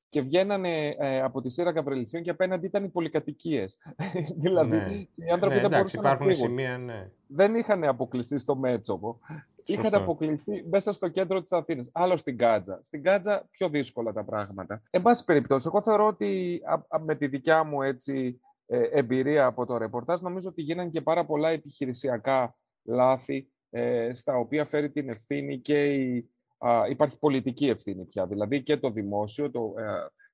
και 0.10 0.22
βγαίνανε 0.22 0.96
ε, 1.00 1.22
από 1.22 1.42
τη 1.42 1.50
σύραγγα 1.50 1.82
Βρυλισίων 1.82 2.24
και 2.24 2.30
απέναντι 2.30 2.66
ήταν 2.66 2.84
οι 2.84 2.90
πολυκατοικίες. 2.90 3.78
δηλαδή, 4.44 4.78
ναι. 4.78 5.26
οι 5.26 5.30
άνθρωποι 5.32 5.56
ναι, 5.56 5.62
δεν 5.62 5.72
εντάξει, 5.72 6.00
μπορούσαν 6.00 6.20
να 6.20 6.34
φύγουν. 6.34 6.50
Σημεία, 6.50 6.78
ναι. 6.78 7.12
Δεν 7.28 7.56
είχαν 7.56 7.84
αποκλειστεί 7.84 8.40
στο 8.40 8.56
Μέτσοβο 8.56 9.20
είχαν 9.74 9.94
αποκλειστεί 9.94 10.66
μέσα 10.70 10.94
στο 10.94 11.08
κέντρο 11.08 11.42
της 11.42 11.52
Αθήνας. 11.52 11.90
Άλλο 11.94 12.18
στην 12.18 12.38
Κάτζα. 12.38 12.80
Στην 12.84 13.04
Κάτζα 13.04 13.48
πιο 13.52 13.70
δύσκολα 13.70 14.14
τα 14.14 14.24
πράγματα. 14.24 14.82
Εν 14.90 15.02
πάση 15.02 15.26
περιπτώσει, 15.26 15.68
εγώ 15.68 15.82
θεωρώ 15.82 16.08
ότι 16.08 16.62
με 17.06 17.16
τη 17.16 17.28
δικιά 17.28 17.64
μου 17.64 17.82
έτσι, 17.82 18.40
ε, 18.66 18.82
εμπειρία 18.92 19.46
από 19.46 19.66
το 19.66 19.78
ρεπορτάζ, 19.78 20.22
νομίζω 20.22 20.50
ότι 20.50 20.62
γίνανε 20.62 20.90
και 20.90 21.02
πάρα 21.02 21.26
πολλά 21.26 21.50
επιχειρησιακά 21.50 22.56
λάθη, 22.84 23.52
ε, 23.70 24.14
στα 24.14 24.38
οποία 24.38 24.66
φέρει 24.66 24.92
την 24.92 25.10
ευθύνη 25.10 25.60
και 25.60 25.94
η, 25.94 26.30
υπάρχει 26.90 27.20
πολιτική 27.20 27.70
ευθύνη 27.70 28.06
πια. 28.06 28.28
Δηλαδή 28.28 28.64
και 28.64 28.78
το 28.78 28.90
δημόσιο, 28.90 29.52
το 29.52 29.74
ε, 29.78 29.84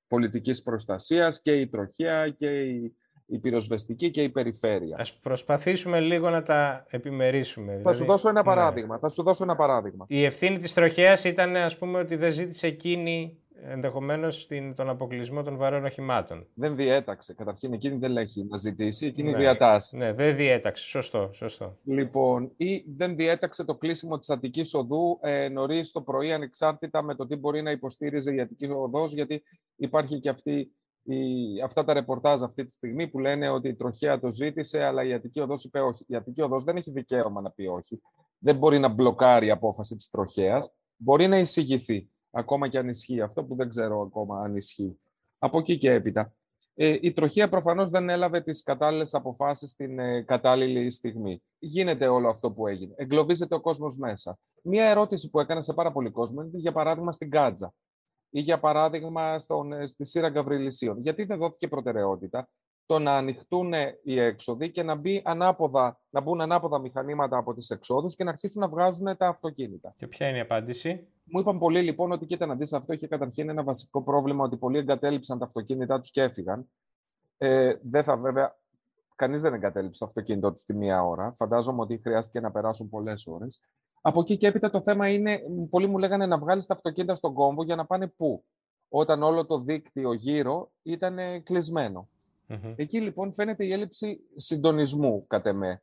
πολιτικής 0.07 0.63
προστασίας 0.63 1.41
και 1.41 1.59
η 1.59 1.67
τροχέα 1.67 2.29
και 2.29 2.61
η 2.61 2.95
η 3.25 3.39
πυροσβεστική 3.39 4.11
και 4.11 4.21
η 4.21 4.29
περιφέρεια. 4.29 4.97
Ας 4.99 5.13
προσπαθήσουμε 5.13 5.99
λίγο 5.99 6.29
να 6.29 6.43
τα 6.43 6.85
επιμερίσουμε. 6.89 7.71
Θα 7.71 7.77
δηλαδή... 7.77 7.97
σου 7.97 8.05
δώσω 8.05 8.29
ένα 8.29 8.39
ναι. 8.39 8.45
παράδειγμα. 8.45 8.97
Θα 8.97 9.09
σου 9.09 9.23
δώσω 9.23 9.43
ένα 9.43 9.55
παράδειγμα. 9.55 10.05
Η 10.07 10.23
ευθύνη 10.23 10.57
της 10.57 10.73
τροχέας 10.73 11.23
ήταν 11.23 11.55
ας 11.55 11.77
πούμε 11.77 11.99
ότι 11.99 12.15
δεν 12.15 12.31
ζήτησε 12.31 12.67
εκείνη 12.67 13.39
ενδεχομένως 13.67 14.47
τον 14.75 14.89
αποκλεισμό 14.89 15.43
των 15.43 15.57
βαρών 15.57 15.85
οχημάτων. 15.85 16.47
Δεν 16.53 16.75
διέταξε. 16.75 17.33
Καταρχήν, 17.33 17.73
εκείνη 17.73 17.97
δεν 17.97 18.17
έχει 18.17 18.43
να 18.49 18.57
ζητήσει, 18.57 19.05
εκείνη 19.07 19.31
ναι. 19.31 19.37
διατάσσει. 19.37 19.97
Ναι, 19.97 20.13
δεν 20.13 20.35
διέταξε. 20.35 20.87
Σωστό, 20.87 21.29
σωστό. 21.33 21.77
Λοιπόν, 21.83 22.51
ή 22.57 22.83
δεν 22.95 23.15
διέταξε 23.15 23.63
το 23.63 23.75
κλείσιμο 23.75 24.17
της 24.17 24.29
Αττικής 24.29 24.73
Οδού 24.73 25.19
ε, 25.21 25.49
νωρίς 25.49 25.91
το 25.91 26.01
πρωί, 26.01 26.31
ανεξάρτητα 26.31 27.03
με 27.03 27.15
το 27.15 27.25
τι 27.25 27.35
μπορεί 27.35 27.61
να 27.61 27.71
υποστήριζε 27.71 28.33
η 28.33 28.39
Αττική 28.39 28.65
Οδός, 28.65 29.13
γιατί 29.13 29.43
υπάρχει 29.75 30.19
και 30.19 30.29
αυτή 30.29 30.71
η, 31.05 31.61
αυτά 31.61 31.83
τα 31.83 31.93
ρεπορτάζ 31.93 32.43
αυτή 32.43 32.65
τη 32.65 32.71
στιγμή 32.71 33.07
που 33.07 33.19
λένε 33.19 33.49
ότι 33.49 33.67
η 33.67 33.75
τροχέα 33.75 34.19
το 34.19 34.31
ζήτησε, 34.31 34.83
αλλά 34.83 35.03
η 35.03 35.13
Αττική 35.13 35.39
Οδός 35.39 35.63
είπε 35.63 35.79
όχι. 35.79 36.05
Η 36.07 36.15
Αττική 36.15 36.41
Οδός 36.41 36.63
δεν 36.63 36.77
έχει 36.77 36.91
δικαίωμα 36.91 37.41
να 37.41 37.51
πει 37.51 37.65
όχι. 37.65 38.01
Δεν 38.37 38.57
μπορεί 38.57 38.79
να 38.79 38.87
μπλοκάρει 38.87 39.47
η 39.47 39.51
απόφαση 39.51 39.95
της 39.95 40.09
τροχέας. 40.09 40.71
Μπορεί 40.95 41.27
να 41.27 41.37
εισηγηθεί, 41.37 42.09
ακόμα 42.31 42.67
και 42.67 42.77
αν 42.77 42.89
ισχύει 42.89 43.21
αυτό 43.21 43.43
που 43.43 43.55
δεν 43.55 43.69
ξέρω 43.69 44.01
ακόμα 44.01 44.41
αν 44.41 44.55
ισχύει. 44.55 44.99
Από 45.39 45.59
εκεί 45.59 45.77
και 45.77 45.91
έπειτα. 45.91 46.33
Ε, 46.77 46.97
η 47.01 47.13
τροχέα 47.13 47.49
προφανώς 47.49 47.89
δεν 47.89 48.09
έλαβε 48.09 48.41
τις 48.41 48.63
κατάλληλες 48.63 49.13
αποφάσεις 49.13 49.69
στην 49.69 49.99
ε, 49.99 50.21
κατάλληλη 50.21 50.91
στιγμή. 50.91 51.43
Γίνεται 51.59 52.07
όλο 52.07 52.29
αυτό 52.29 52.51
που 52.51 52.67
έγινε. 52.67 52.93
Εγκλωβίζεται 52.97 53.55
ο 53.55 53.61
κόσμος 53.61 53.97
μέσα. 53.97 54.37
Μία 54.63 54.85
ερώτηση 54.89 55.29
που 55.29 55.39
έκανε 55.39 55.61
σε 55.61 55.73
πάρα 55.73 55.91
πολύ 55.91 56.09
κόσμο 56.09 56.41
είναι 56.41 56.57
για 56.57 56.71
παράδειγμα 56.71 57.11
στην 57.11 57.29
Κάτζα 57.29 57.73
ή 58.35 58.39
για 58.39 58.59
παράδειγμα 58.59 59.39
στον, 59.39 59.73
ε, 59.73 59.87
στη 59.87 60.05
σειρά 60.05 60.27
Γαβριλισίων. 60.27 60.99
Γιατί 60.99 61.23
δεν 61.23 61.37
δόθηκε 61.37 61.67
προτεραιότητα 61.67 62.49
το 62.85 62.99
να 62.99 63.17
ανοιχτούν 63.17 63.73
οι 64.03 64.19
έξοδοι 64.19 64.71
και 64.71 64.83
να, 64.83 64.95
μπει 64.95 65.21
ανάποδα, 65.25 65.99
να 66.09 66.21
μπουν 66.21 66.41
ανάποδα 66.41 66.79
μηχανήματα 66.79 67.37
από 67.37 67.53
τις 67.53 67.69
εξόδους 67.69 68.15
και 68.15 68.23
να 68.23 68.29
αρχίσουν 68.29 68.61
να 68.61 68.67
βγάζουν 68.67 69.17
τα 69.17 69.27
αυτοκίνητα. 69.27 69.93
Και 69.97 70.07
ποια 70.07 70.27
είναι 70.27 70.37
η 70.37 70.41
απάντηση; 70.41 71.07
Μου 71.23 71.39
είπαν 71.39 71.59
πολλοί 71.59 71.81
λοιπόν 71.81 72.11
ότι 72.11 72.25
κοίτα 72.25 72.45
να 72.45 72.55
δεις 72.55 72.73
αυτό 72.73 72.93
είχε 72.93 73.07
καταρχήν 73.07 73.49
ένα 73.49 73.63
βασικό 73.63 74.03
πρόβλημα 74.03 74.43
ότι 74.43 74.57
πολλοί 74.57 74.77
εγκατέλειψαν 74.77 75.39
τα 75.39 75.45
αυτοκίνητά 75.45 75.99
τους 75.99 76.11
και 76.11 76.21
έφυγαν. 76.21 76.69
Ε, 77.37 77.73
δεν 77.81 78.03
θα 78.03 78.17
βέβαια, 78.17 78.57
κανείς 79.15 79.41
δεν 79.41 79.53
εγκατέλειψε 79.53 79.99
το 79.99 80.05
αυτοκίνητό 80.05 80.51
του 80.51 80.57
στη 80.57 80.73
μία 80.73 81.03
ώρα. 81.03 81.33
Φαντάζομαι 81.35 81.81
ότι 81.81 81.99
χρειάστηκε 82.03 82.39
να 82.39 82.51
περάσουν 82.51 82.89
πολλές 82.89 83.27
ώρες. 83.27 83.61
Από 84.07 84.19
εκεί 84.19 84.37
και 84.37 84.47
έπειτα 84.47 84.69
το 84.69 84.81
θέμα 84.81 85.09
είναι, 85.09 85.41
πολλοί 85.69 85.87
μου 85.87 85.97
λέγανε 85.97 86.25
να 86.25 86.37
βγάλεις 86.37 86.65
τα 86.65 86.73
αυτοκίνητα 86.73 87.15
στον 87.15 87.33
κόμβο 87.33 87.63
για 87.63 87.75
να 87.75 87.85
πάνε 87.85 88.07
πού, 88.07 88.43
όταν 88.89 89.23
όλο 89.23 89.45
το 89.45 89.59
δίκτυο 89.59 90.13
γύρω 90.13 90.71
ήταν 90.83 91.43
Εκεί 92.75 93.01
λοιπόν 93.01 93.33
φαίνεται 93.33 93.65
η 93.65 93.71
έλλειψη 93.71 94.19
συντονισμού, 94.35 95.27
κατ' 95.27 95.45
εμέ. 95.45 95.81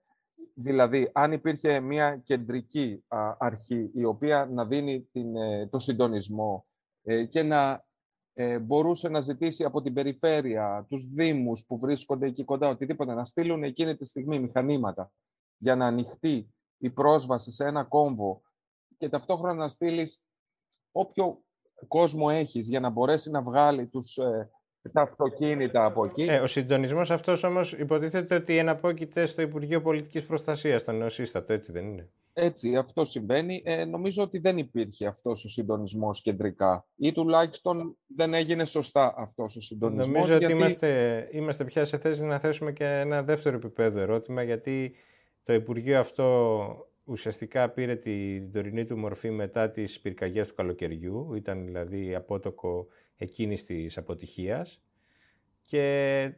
Δηλαδή, 0.55 1.11
αν 1.13 1.33
υπήρχε 1.33 1.81
μια 1.81 2.17
κεντρική 2.25 3.05
αρχή 3.39 3.91
η 3.95 4.05
οποία 4.05 4.49
να 4.53 4.67
δίνει 4.67 5.09
την, 5.13 5.37
ε, 5.37 5.67
το 5.67 5.79
συντονισμό 5.79 6.67
ε, 7.03 7.25
και 7.25 7.43
να 7.43 7.85
ε, 8.35 8.59
μπορούσε 8.59 9.09
να 9.09 9.21
ζητήσει 9.21 9.65
από 9.65 9.83
την 9.83 9.93
περιφέρεια, 9.93 10.87
τους 10.89 11.05
δήμους 11.05 11.65
που 11.67 11.79
βρίσκονται 11.79 12.27
εκεί 12.27 12.45
κοντά, 12.45 12.69
οτιδήποτε, 12.69 13.15
να 13.15 13.25
στείλουν 13.25 13.63
εκείνη 13.63 13.97
τη 13.97 14.05
στιγμή 14.05 14.41
μηχανήματα 14.41 15.13
για 15.57 15.77
να 15.77 15.87
ανοιχτεί 15.87 16.49
η 16.83 16.91
πρόσβαση 16.91 17.51
σε 17.51 17.65
ένα 17.65 17.85
κόμβο 17.85 18.43
και 18.99 19.09
ταυτόχρονα 19.09 19.55
να 19.55 19.69
στείλεις 19.69 20.23
όποιο 20.93 21.43
κόσμο 21.89 22.27
έχεις 22.31 22.69
για 22.69 22.81
να 22.81 22.91
μπορέσει 22.91 23.31
να 23.31 23.43
βγάλει 23.43 23.87
τους, 23.87 24.17
ε, 24.17 24.51
τα 24.93 25.03
αυτοκίνητα 25.03 25.85
από 25.85 26.03
εκεί. 26.07 26.23
Ε, 26.23 26.39
ο 26.39 26.47
συντονισμός 26.47 27.11
αυτός 27.11 27.43
όμως 27.43 27.73
υποτίθεται 27.73 28.35
ότι 28.35 28.57
εναπόκειται 28.57 29.27
στο 29.27 29.43
Υπουργείο 29.43 29.83
Πολιτικής 29.83 30.27
Προστασίας, 30.27 30.85
το 30.85 30.93
νεοσύστατο, 30.93 31.53
έτσι 31.53 31.73
δεν 31.73 31.85
είναι; 31.85 32.11
Έτσι, 32.33 32.77
αυτό 32.77 33.05
συμβαίνει. 33.05 33.63
Ε, 33.65 33.85
νομίζω 33.85 34.23
ότι 34.23 34.39
δεν 34.39 34.59
υπήρχε 34.59 35.07
αυτός 35.07 35.45
ο 35.45 35.49
συντονισμός 35.49 36.23
κεντρικά 36.23 36.87
ή 36.97 37.13
τουλάχιστον 37.13 37.97
δεν 38.07 38.35
έγινε 38.35 38.65
σωστά 38.65 39.15
αυτός 39.17 39.57
ο 39.57 39.61
συντονισμός. 39.61 40.21
Νομίζω 40.21 40.35
ότι 40.35 40.53
είμαστε, 40.53 41.29
είμαστε 41.31 41.65
πια 41.65 41.85
σε 41.85 41.99
θέση 41.99 42.25
να 42.25 42.39
θέσουμε 42.39 42.73
και 42.73 42.85
ένα 42.85 43.23
δεύτερο 43.23 43.57
επίπεδο 43.57 44.01
ερώτημα 44.01 44.43
γιατί 44.43 44.95
το 45.43 45.53
Υπουργείο 45.53 45.99
αυτό 45.99 46.87
ουσιαστικά 47.05 47.69
πήρε 47.71 47.97
την 47.97 48.53
τωρινή 48.53 48.85
του 48.85 48.99
μορφή 48.99 49.31
μετά 49.31 49.71
τις 49.71 50.01
πυρκαγιές 50.01 50.49
του 50.49 50.55
καλοκαιριού, 50.55 51.35
ήταν 51.35 51.65
δηλαδή 51.65 52.15
απότοκο 52.15 52.87
εκείνης 53.17 53.65
της 53.65 53.99
αποτυχίας. 53.99 54.83
Και 55.63 56.33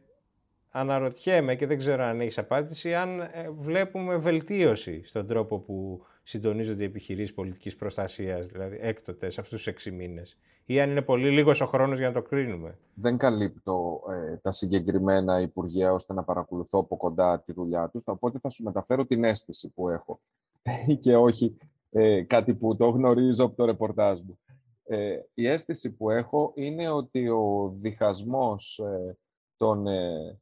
αναρωτιέμαι 0.69 1.55
και 1.55 1.67
δεν 1.67 1.77
ξέρω 1.77 2.03
αν 2.03 2.21
έχεις 2.21 2.37
απάντηση 2.37 2.95
αν 2.95 3.19
ε, 3.19 3.49
βλέπουμε 3.51 4.17
βελτίωση 4.17 5.03
στον 5.03 5.27
τρόπο 5.27 5.59
που 5.59 6.05
συντονίζονται 6.27 6.83
οι 6.83 6.85
επιχειρήσεις 6.85 7.33
πολιτικής 7.33 7.75
προστασίας, 7.75 8.47
δηλαδή 8.47 8.77
έκτοτες 8.81 9.33
σε 9.33 9.41
αυτούς 9.41 9.57
τους 9.57 9.67
έξι 9.67 9.91
μήνες 9.91 10.37
ή 10.65 10.79
αν 10.79 10.89
είναι 10.89 11.01
πολύ 11.01 11.29
λίγος 11.29 11.61
ο 11.61 11.65
χρόνος 11.65 11.97
για 11.97 12.07
να 12.07 12.13
το 12.13 12.21
κρίνουμε. 12.21 12.77
Δεν 12.93 13.17
καλύπτω 13.17 14.01
ε, 14.09 14.37
τα 14.37 14.51
συγκεκριμένα 14.51 15.41
υπουργεία 15.41 15.93
ώστε 15.93 16.13
να 16.13 16.23
παρακολουθώ 16.23 16.79
από 16.79 16.97
κοντά 16.97 17.39
τη 17.39 17.53
δουλειά 17.53 17.89
τους, 17.89 18.03
οπότε 18.05 18.39
θα 18.39 18.49
σου 18.49 18.63
μεταφέρω 18.63 19.05
την 19.05 19.23
αίσθηση 19.23 19.69
που 19.69 19.89
έχω 19.89 20.19
και 21.01 21.15
όχι 21.15 21.57
ε, 21.91 22.21
κάτι 22.21 22.53
που 22.53 22.75
το 22.75 22.89
γνωρίζω 22.89 23.45
από 23.45 23.55
το 23.55 23.65
ρεπορτάζ 23.65 24.19
μου. 24.19 24.39
Ε, 24.87 25.19
η 25.33 25.47
αίσθηση 25.47 25.91
που 25.91 26.09
έχω 26.09 26.51
είναι 26.55 26.89
ότι 26.89 27.29
ο 27.29 27.73
διχασμός 27.77 28.79
ε, 28.79 29.17
των, 29.57 29.87
ε, 29.87 30.39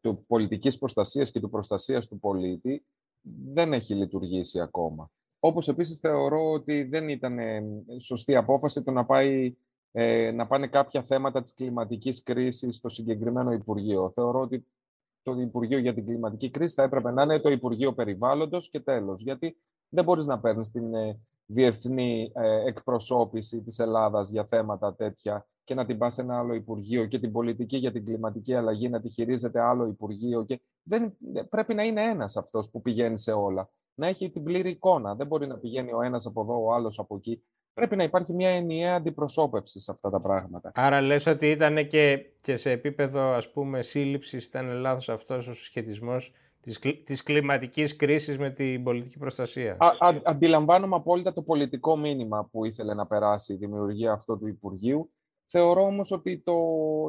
του 0.00 0.24
πολιτικής 0.26 0.78
προστασίας 0.78 1.30
και 1.30 1.40
του 1.40 1.50
προστασίας 1.50 2.08
του 2.08 2.18
πολίτη 2.18 2.84
δεν 3.22 3.72
έχει 3.72 3.94
λειτουργήσει 3.94 4.60
ακόμα. 4.60 5.10
Όπως 5.38 5.68
επίσης 5.68 5.98
θεωρώ 5.98 6.50
ότι 6.50 6.82
δεν 6.82 7.08
ήταν 7.08 7.38
ε, 7.38 7.62
σωστή 8.00 8.36
απόφαση 8.36 8.82
το 8.82 8.90
να, 8.90 9.04
πάει, 9.04 9.56
ε, 9.92 10.30
να 10.30 10.46
πάνε 10.46 10.66
κάποια 10.66 11.02
θέματα 11.02 11.42
της 11.42 11.54
κλιματικής 11.54 12.22
κρίσης 12.22 12.76
στο 12.76 12.88
συγκεκριμένο 12.88 13.52
Υπουργείο. 13.52 14.10
Θεωρώ 14.14 14.40
ότι 14.40 14.66
το 15.22 15.40
Υπουργείο 15.40 15.78
για 15.78 15.94
την 15.94 16.06
Κλιματική 16.06 16.50
Κρίση 16.50 16.74
θα 16.74 16.82
έπρεπε 16.82 17.10
να 17.10 17.22
είναι 17.22 17.40
το 17.40 17.50
Υπουργείο 17.50 17.92
Περιβάλλοντος 17.94 18.70
και 18.70 18.80
τέλος. 18.80 19.22
Γιατί 19.22 19.56
δεν 19.88 20.04
μπορείς 20.04 20.26
να 20.26 20.40
παίρνεις 20.40 20.70
την 20.70 20.94
ε, 20.94 21.20
διεθνή 21.46 22.32
εκπροσώπηση 22.66 23.62
της 23.62 23.78
Ελλάδας 23.78 24.30
για 24.30 24.44
θέματα 24.44 24.94
τέτοια 24.94 25.46
και 25.70 25.76
να 25.76 25.86
την 25.86 25.98
πας 25.98 26.14
σε 26.14 26.20
ένα 26.20 26.38
άλλο 26.38 26.54
Υπουργείο 26.54 27.06
και 27.06 27.18
την 27.18 27.32
πολιτική 27.32 27.76
για 27.76 27.92
την 27.92 28.04
κλιματική 28.04 28.54
αλλαγή 28.54 28.88
να 28.88 29.00
τη 29.00 29.08
χειρίζεται 29.08 29.60
άλλο 29.60 29.86
Υπουργείο. 29.86 30.44
Και 30.44 30.60
δεν, 30.82 31.16
πρέπει 31.48 31.74
να 31.74 31.82
είναι 31.82 32.04
ένας 32.04 32.36
αυτός 32.36 32.70
που 32.70 32.82
πηγαίνει 32.82 33.18
σε 33.18 33.32
όλα 33.32 33.70
να 33.94 34.06
έχει 34.06 34.30
την 34.30 34.42
πλήρη 34.42 34.70
εικόνα. 34.70 35.14
Δεν 35.14 35.26
μπορεί 35.26 35.46
να 35.46 35.58
πηγαίνει 35.58 35.92
ο 35.92 36.02
ένας 36.02 36.26
από 36.26 36.40
εδώ, 36.40 36.64
ο 36.64 36.72
άλλος 36.72 36.98
από 36.98 37.16
εκεί. 37.16 37.42
Πρέπει 37.72 37.96
να 37.96 38.02
υπάρχει 38.02 38.32
μια 38.32 38.50
ενιαία 38.50 38.94
αντιπροσώπευση 38.94 39.80
σε 39.80 39.90
αυτά 39.90 40.10
τα 40.10 40.20
πράγματα. 40.20 40.72
Άρα 40.74 41.00
λες 41.00 41.26
ότι 41.26 41.50
ήταν 41.50 41.86
και, 41.86 42.26
και 42.40 42.56
σε 42.56 42.70
επίπεδο 42.70 43.20
ας 43.20 43.52
πούμε 43.52 43.82
σύλληψης 43.82 44.46
ήταν 44.46 44.66
λάθος 44.66 45.08
αυτός 45.08 45.48
ο 45.48 45.54
συσχετισμός 45.54 46.32
της, 46.60 46.78
της 47.04 47.22
κλιματικής 47.22 47.96
κρίσης 47.96 48.38
με 48.38 48.50
την 48.50 48.82
πολιτική 48.82 49.18
προστασία; 49.18 49.76
Α, 49.78 49.86
α, 49.86 50.20
αντιλαμβάνομαι 50.24 50.96
απόλυτα 50.96 51.32
το 51.32 51.42
πολιτικό 51.42 51.96
μήνυμα 51.96 52.48
που 52.52 52.64
ήθελε 52.64 52.94
να 52.94 53.06
περάσει 53.06 53.52
η 53.52 53.56
δημιουργία 53.56 54.12
αυτού 54.12 54.38
του 54.38 54.46
Υπουργείου. 54.46 55.10
Θεωρώ 55.52 55.82
όμως 55.82 56.10
ότι 56.10 56.38
το 56.38 56.56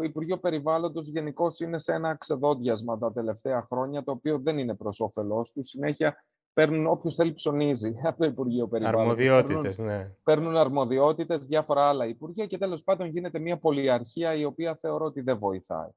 Υπουργείο 0.03 0.37
Περιβάλλοντος 0.37 1.07
γενικώς 1.07 1.59
είναι 1.59 1.79
σε 1.79 1.93
ένα 1.93 2.15
ξεδόντιασμα 2.15 2.97
τα 2.97 3.11
τελευταία 3.11 3.61
χρόνια, 3.69 4.03
το 4.03 4.11
οποίο 4.11 4.39
δεν 4.39 4.57
είναι 4.57 4.75
προς 4.75 4.99
όφελός 4.99 5.51
του. 5.51 5.63
Συνέχεια 5.63 6.23
παίρνουν 6.53 6.87
όποιος 6.87 7.15
θέλει 7.15 7.33
ψωνίζει 7.33 7.95
από 8.03 8.19
το 8.19 8.25
Υπουργείο 8.25 8.67
Περιβάλλοντος. 8.67 9.01
Αρμοδιότητες, 9.01 9.77
ναι. 9.77 10.11
Παίρνουν 10.23 10.57
αρμοδιότητες, 10.57 11.45
διάφορα 11.45 11.89
άλλα 11.89 12.05
υπουργεία 12.05 12.45
και 12.45 12.57
τέλος 12.57 12.83
πάντων 12.83 13.07
γίνεται 13.07 13.39
μια 13.39 13.57
πολυαρχία 13.57 14.33
η 14.33 14.45
οποία 14.45 14.75
θεωρώ 14.75 15.05
ότι 15.05 15.21
δεν 15.21 15.37
βοηθάει. 15.37 15.89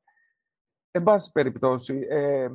Εν 0.91 1.03
πάση 1.03 1.33
περιπτώσει, 1.33 2.07
ε, 2.09 2.49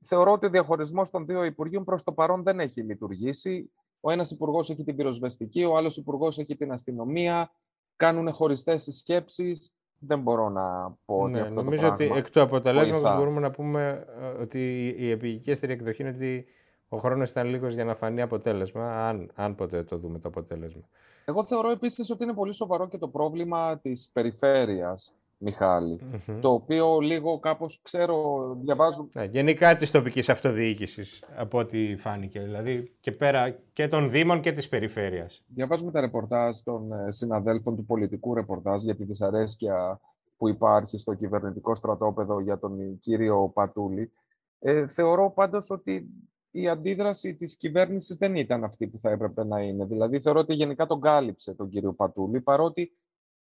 θεωρώ 0.00 0.32
ότι 0.32 0.46
ο 0.46 0.50
διαχωρισμός 0.50 1.10
των 1.10 1.26
δύο 1.26 1.44
Υπουργείων 1.44 1.84
προς 1.84 2.02
το 2.02 2.12
παρόν 2.12 2.42
δεν 2.42 2.60
έχει 2.60 2.82
λειτουργήσει. 2.82 3.72
Ο 4.00 4.10
ένας 4.10 4.30
Υπουργός 4.30 4.70
έχει 4.70 4.84
την 4.84 4.96
πυροσβεστική, 4.96 5.64
ο 5.64 5.76
άλλος 5.76 5.96
Υπουργός 5.96 6.38
έχει 6.38 6.56
την 6.56 6.72
αστυνομία. 6.72 7.50
Κάνουν 7.96 8.32
χωριστές 8.32 8.82
συσκέψει. 8.82 9.70
Δεν 9.98 10.20
μπορώ 10.20 10.48
να 10.48 10.96
πω 11.04 11.18
ότι 11.18 11.32
ναι, 11.32 11.40
αυτό 11.40 11.54
Νομίζω 11.54 11.86
το 11.86 11.92
ότι 11.92 12.10
εκ 12.14 12.30
του 12.30 12.40
αποτελέσματος 12.40 13.16
μπορούμε 13.16 13.40
να 13.40 13.50
πούμε 13.50 14.06
ε, 14.20 14.42
ότι 14.42 14.94
η 14.98 15.10
επικέστερη 15.10 15.72
εκδοχή 15.72 16.02
είναι 16.02 16.10
ότι 16.10 16.46
ο 16.88 16.96
χρόνος 16.96 17.30
ήταν 17.30 17.46
λίγος 17.46 17.74
για 17.74 17.84
να 17.84 17.94
φανεί 17.94 18.22
αποτέλεσμα, 18.22 19.08
αν, 19.08 19.30
αν 19.34 19.54
ποτέ 19.54 19.82
το 19.82 19.96
δούμε 19.96 20.18
το 20.18 20.28
αποτέλεσμα. 20.28 20.82
Εγώ 21.24 21.44
θεωρώ 21.44 21.70
επίσης 21.70 22.10
ότι 22.10 22.24
είναι 22.24 22.32
πολύ 22.32 22.54
σοβαρό 22.54 22.88
και 22.88 22.98
το 22.98 23.08
πρόβλημα 23.08 23.78
της 23.78 24.10
περιφέρειας, 24.12 25.14
Μιχάλη. 25.38 26.00
Το 26.40 26.52
οποίο 26.52 26.98
λίγο 26.98 27.38
κάπως 27.38 27.80
ξέρω, 27.82 28.46
διαβάζω. 28.62 29.08
Ναι, 29.12 29.24
γενικά 29.24 29.74
της 29.74 29.90
τοπικής 29.90 30.28
αυτοδιοίκησης, 30.28 31.22
από 31.36 31.58
ό,τι 31.58 31.96
φάνηκε. 31.96 32.40
Δηλαδή 32.40 32.92
και 33.00 33.12
πέρα 33.12 33.50
και 33.72 33.88
των 33.88 34.10
Δήμων 34.10 34.40
και 34.40 34.52
της 34.52 34.68
περιφέρειας. 34.68 35.44
Διαβάζουμε 35.46 35.90
τα 35.90 36.00
ρεπορτάζ 36.00 36.58
των 36.58 36.92
ε, 36.92 37.12
συναδέλφων 37.12 37.76
του 37.76 37.84
πολιτικού 37.84 38.34
ρεπορτάζ 38.34 38.82
για 38.82 38.96
τη 38.96 39.04
δυσαρέσκεια 39.04 40.00
που 40.36 40.48
υπάρχει 40.48 40.98
στο 40.98 41.14
κυβερνητικό 41.14 41.74
στρατόπεδο 41.74 42.40
για 42.40 42.58
τον 42.58 43.00
κύριο 43.00 43.50
Πατούλη. 43.54 44.12
Ε, 44.58 44.86
θεωρώ 44.86 45.30
πάντως 45.30 45.70
ότι 45.70 46.08
η 46.50 46.68
αντίδραση 46.68 47.34
της 47.34 47.56
κυβέρνησης 47.56 48.16
δεν 48.16 48.36
ήταν 48.36 48.64
αυτή 48.64 48.86
που 48.86 48.98
θα 48.98 49.10
έπρεπε 49.10 49.44
να 49.44 49.60
είναι. 49.60 49.84
Δηλαδή, 49.84 50.20
θεωρώ 50.20 50.40
ότι 50.40 50.54
γενικά 50.54 50.86
τον 50.86 51.00
κάλυψε 51.00 51.54
τον 51.54 51.68
κύριο 51.68 51.92
Πατούλη, 51.92 52.40
παρότι 52.40 52.92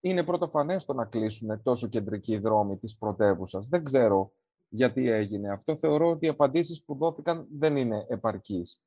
είναι 0.02 0.24
πρωτοφανές 0.24 0.86
το 0.86 0.94
να 0.94 1.06
κλείσουν 1.06 1.62
τόσο 1.64 1.88
κεντρικοί 1.88 2.38
δρόμοι 2.38 2.78
της 2.78 2.98
πρωτεύουσας. 2.98 3.68
Δεν 3.68 3.84
ξέρω 3.84 4.32
γιατί 4.70 5.10
έγινε 5.10 5.52
αυτό. 5.52 5.78
Θεωρώ 5.78 6.10
ότι 6.10 6.26
οι 6.26 6.30
απαντήσεις 6.30 6.84
που 6.84 6.96
δόθηκαν 6.96 7.48
δεν 7.52 7.76
είναι 7.76 8.06
επαρκείς. 8.10 8.82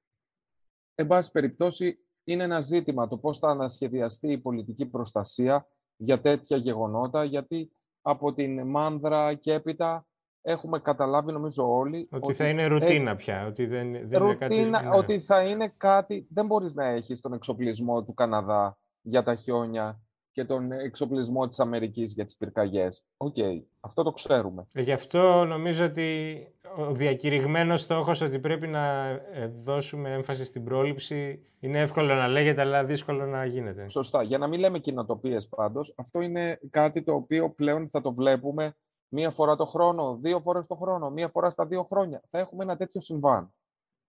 Εν 0.95 1.07
πάση 1.07 1.31
περιπτώσει, 1.31 1.99
είναι 2.25 2.43
ένα 2.43 2.61
ζήτημα 2.61 3.09
το 3.09 3.17
πώς 3.17 3.39
θα 3.39 3.49
ανασχεδιαστεί 3.49 4.33
η 4.33 4.39
πολιτική 4.39 4.87
προστασία 4.87 5.67
για 5.97 6.21
τέτοια 6.21 6.57
γεγονότα, 6.57 7.25
γιατί 7.25 7.73
από 8.03 8.33
την 8.35 8.67
Μάνδρα 8.67 9.35
και 9.35 9.53
έπειτα 9.53 10.07
έχουμε 10.43 10.79
καταλάβει 10.79 11.33
νομίζω 11.33 11.73
όλοι... 11.77 12.09
Ότι, 12.11 12.33
θα 12.33 12.49
είναι 12.49 12.67
ρουτίνα 12.67 13.17
πια, 13.17 13.47
ότι 13.47 13.67
δεν, 13.67 14.09
δεν 14.09 14.23
ρουτίνα, 14.23 14.55
είναι 14.55 14.71
κάτι... 14.71 14.85
Ναι. 14.85 14.97
Ότι 14.97 15.21
θα 15.21 15.43
είναι 15.43 15.75
κάτι... 15.77 16.27
Δεν 16.31 16.47
μπορείς 16.47 16.75
να 16.75 16.85
έχεις 16.85 17.21
τον 17.21 17.33
εξοπλισμό 17.33 18.05
του 18.05 18.15
Καναδά 18.15 18.79
για 19.01 19.23
τα 19.23 19.35
χιόνια 19.35 20.04
και 20.35 20.45
τον 20.45 20.73
εξοπλισμό 20.73 21.49
της 21.49 21.61
Αμερικής 21.61 22.13
για 22.13 22.25
τις 22.25 22.37
πυρκαγιές. 22.37 23.05
Οκ, 23.17 23.35
αυτό 23.81 24.03
το 24.03 24.11
ξέρουμε. 24.11 24.67
Ε, 24.73 24.83
γι' 24.83 24.93
αυτό 24.93 25.45
νομίζω 25.45 25.85
ότι 25.85 26.39
ο 26.77 26.93
διακηρυγμένος 26.93 27.81
στόχος 27.81 28.21
ότι 28.21 28.39
πρέπει 28.39 28.67
να 28.67 29.09
ε, 29.09 29.47
δώσουμε 29.57 30.13
έμφαση 30.13 30.45
στην 30.45 30.65
πρόληψη 30.65 31.47
είναι 31.61 31.81
εύκολο 31.81 32.15
να 32.15 32.29
λέγεται, 32.29 32.61
αλλά 32.61 32.85
δύσκολο 32.85 33.27
να 33.27 33.45
γίνεται. 33.45 33.89
Σωστά. 33.89 34.23
Για 34.23 34.39
να 34.39 34.47
μην 34.47 34.61
λέμε 34.61 34.79
κοινοτοπίες 34.79 35.49
πάντως, 35.49 35.95
αυτό 35.97 36.21
είναι 36.21 36.59
κάτι 36.71 37.03
το 37.03 37.15
οποίο 37.15 37.51
πλέον 37.51 37.89
θα 37.89 38.01
το 38.01 38.13
βλέπουμε 38.13 38.77
μία 39.09 39.31
φορά 39.31 39.57
το 39.57 39.67
χρόνο, 39.67 40.19
δύο 40.21 40.41
φορές 40.41 40.67
το 40.67 40.75
χρόνο, 40.75 41.11
μία 41.11 41.29
φορά 41.29 41.51
στα 41.51 41.67
δύο 41.67 41.83
χρόνια. 41.85 42.23
Θα 42.27 42.39
έχουμε 42.39 42.65
ένα 42.65 42.77
τέτοιο 42.77 43.01
συμβάν. 43.01 43.55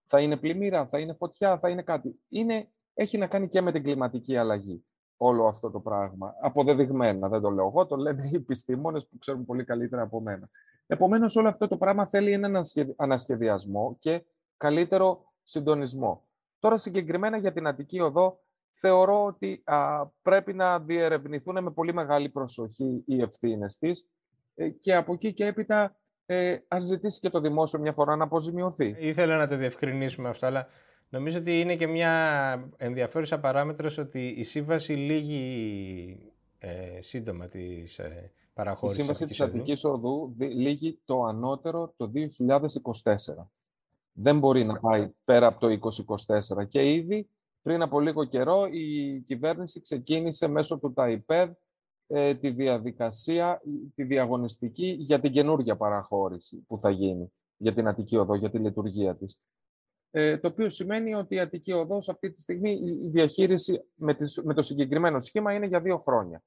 Θα 0.06 0.20
είναι 0.20 0.36
πλημμύρα, 0.36 0.86
θα 0.86 0.98
είναι 0.98 1.14
φωτιά, 1.14 1.58
θα 1.58 1.68
είναι 1.68 1.82
κάτι. 1.82 2.20
Είναι, 2.28 2.68
έχει 2.94 3.18
να 3.18 3.26
κάνει 3.26 3.48
και 3.48 3.60
με 3.60 3.72
την 3.72 3.82
κλιματική 3.82 4.36
αλλαγή 4.36 4.84
όλο 5.16 5.46
αυτό 5.46 5.70
το 5.70 5.80
πράγμα. 5.80 6.34
Αποδεδειγμένα, 6.40 7.28
δεν 7.28 7.40
το 7.40 7.50
λέω 7.50 7.66
εγώ, 7.66 7.86
το 7.86 7.96
λένε 7.96 8.28
οι 8.32 8.36
επιστήμονες 8.36 9.08
που 9.08 9.18
ξέρουν 9.18 9.44
πολύ 9.44 9.64
καλύτερα 9.64 10.02
από 10.02 10.20
μένα. 10.20 10.48
Επομένως, 10.86 11.36
όλο 11.36 11.48
αυτό 11.48 11.68
το 11.68 11.76
πράγμα 11.76 12.06
θέλει 12.06 12.32
έναν 12.32 12.60
ανασχεδιασμό 12.96 13.96
και 13.98 14.24
καλύτερο 14.56 15.32
συντονισμό. 15.42 16.24
Τώρα, 16.58 16.76
συγκεκριμένα 16.76 17.36
για 17.36 17.52
την 17.52 17.66
Αττική 17.66 18.00
Οδό, 18.00 18.40
θεωρώ 18.72 19.24
ότι 19.24 19.64
πρέπει 20.22 20.54
να 20.54 20.80
διερευνηθούν 20.80 21.62
με 21.62 21.70
πολύ 21.70 21.94
μεγάλη 21.94 22.28
προσοχή 22.28 23.02
οι 23.06 23.20
ευθύνες 23.20 23.78
της 23.78 24.08
ε, 24.54 24.68
και 24.68 24.94
από 24.94 25.12
εκεί 25.12 25.32
και 25.32 25.46
έπειτα 25.46 25.96
ε, 26.26 26.58
ας 26.68 26.82
ζητήσει 26.82 27.20
και 27.20 27.30
το 27.30 27.40
δημόσιο 27.40 27.78
μια 27.78 27.92
φορά 27.92 28.16
να 28.16 28.24
αποζημιωθεί. 28.24 28.96
Ήθελα 28.98 29.36
να 29.36 29.48
το 29.48 29.56
διευκρινίσουμε 29.56 30.28
αυτό, 30.28 30.46
αλλά 30.46 30.66
νομίζω 31.08 31.38
ότι 31.38 31.60
είναι 31.60 31.76
και 31.76 31.86
μια 31.86 32.72
ενδιαφέρουσα 32.76 33.40
παράμετρος 33.40 33.98
ότι 33.98 34.26
η 34.26 34.42
σύμβαση 34.42 34.92
λύγει 34.92 36.32
ε, 36.58 37.00
σύντομα 37.00 37.48
της 37.48 37.98
ε, 37.98 38.32
η 38.82 38.88
σύμβαση 38.88 39.26
της 39.26 39.40
Αττικής 39.40 39.84
Οδού 39.84 40.34
λύγει 40.38 41.00
το 41.04 41.22
ανώτερο 41.22 41.94
το 41.96 42.10
2024. 42.14 43.46
Δεν 44.12 44.38
μπορεί 44.38 44.64
να 44.64 44.78
πάει 44.78 45.10
πέρα 45.24 45.46
από 45.46 45.60
το 45.60 45.90
2024. 46.58 46.68
Και 46.68 46.92
ήδη 46.92 47.28
πριν 47.62 47.82
από 47.82 48.00
λίγο 48.00 48.24
καιρό 48.24 48.66
η 48.66 49.20
κυβέρνηση 49.20 49.80
ξεκίνησε 49.80 50.46
μέσω 50.46 50.78
του 50.78 50.92
ΤΑΙΠΕΔ 50.92 51.50
ε, 52.06 52.34
τη 52.34 52.50
διαδικασία, 52.50 53.60
τη 53.94 54.04
διαγωνιστική 54.04 54.96
για 54.98 55.20
την 55.20 55.32
καινούργια 55.32 55.76
παραχώρηση 55.76 56.64
που 56.66 56.80
θα 56.80 56.90
γίνει 56.90 57.32
για 57.56 57.74
την 57.74 57.88
Αττική 57.88 58.16
Οδό, 58.16 58.34
για 58.34 58.50
τη 58.50 58.58
λειτουργία 58.58 59.16
της. 59.16 59.42
Ε, 60.10 60.38
το 60.38 60.48
οποίο 60.48 60.70
σημαίνει 60.70 61.14
ότι 61.14 61.34
η 61.34 61.38
Αττική 61.38 61.72
Οδός 61.72 62.08
αυτή 62.08 62.30
τη 62.30 62.40
στιγμή 62.40 62.70
η 62.70 63.08
διαχείριση 63.08 63.84
με, 63.94 64.16
με 64.44 64.54
το 64.54 64.62
συγκεκριμένο 64.62 65.18
σχήμα 65.18 65.52
είναι 65.52 65.66
για 65.66 65.80
δύο 65.80 65.98
χρόνια. 65.98 66.42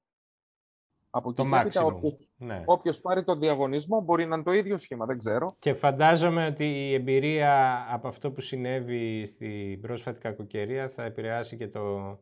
Από 1.10 1.32
το 1.32 1.44
maximum. 1.54 1.84
Όποιος, 1.84 2.30
ναι. 2.36 2.62
όποιος 2.66 3.00
πάρει 3.00 3.24
το 3.24 3.36
διαγωνισμό 3.36 4.00
μπορεί 4.00 4.26
να 4.26 4.34
είναι 4.34 4.44
το 4.44 4.52
ίδιο 4.52 4.78
σχήμα, 4.78 5.06
δεν 5.06 5.18
ξέρω. 5.18 5.46
Και 5.58 5.74
φαντάζομαι 5.74 6.46
ότι 6.46 6.64
η 6.64 6.94
εμπειρία 6.94 7.86
από 7.90 8.08
αυτό 8.08 8.30
που 8.30 8.40
συνέβη 8.40 9.26
στην 9.26 9.80
πρόσφατη 9.80 10.18
κακοκαιρία 10.18 10.88
θα 10.88 11.04
επηρεάσει 11.04 11.56
και 11.56 11.68
το 11.68 12.18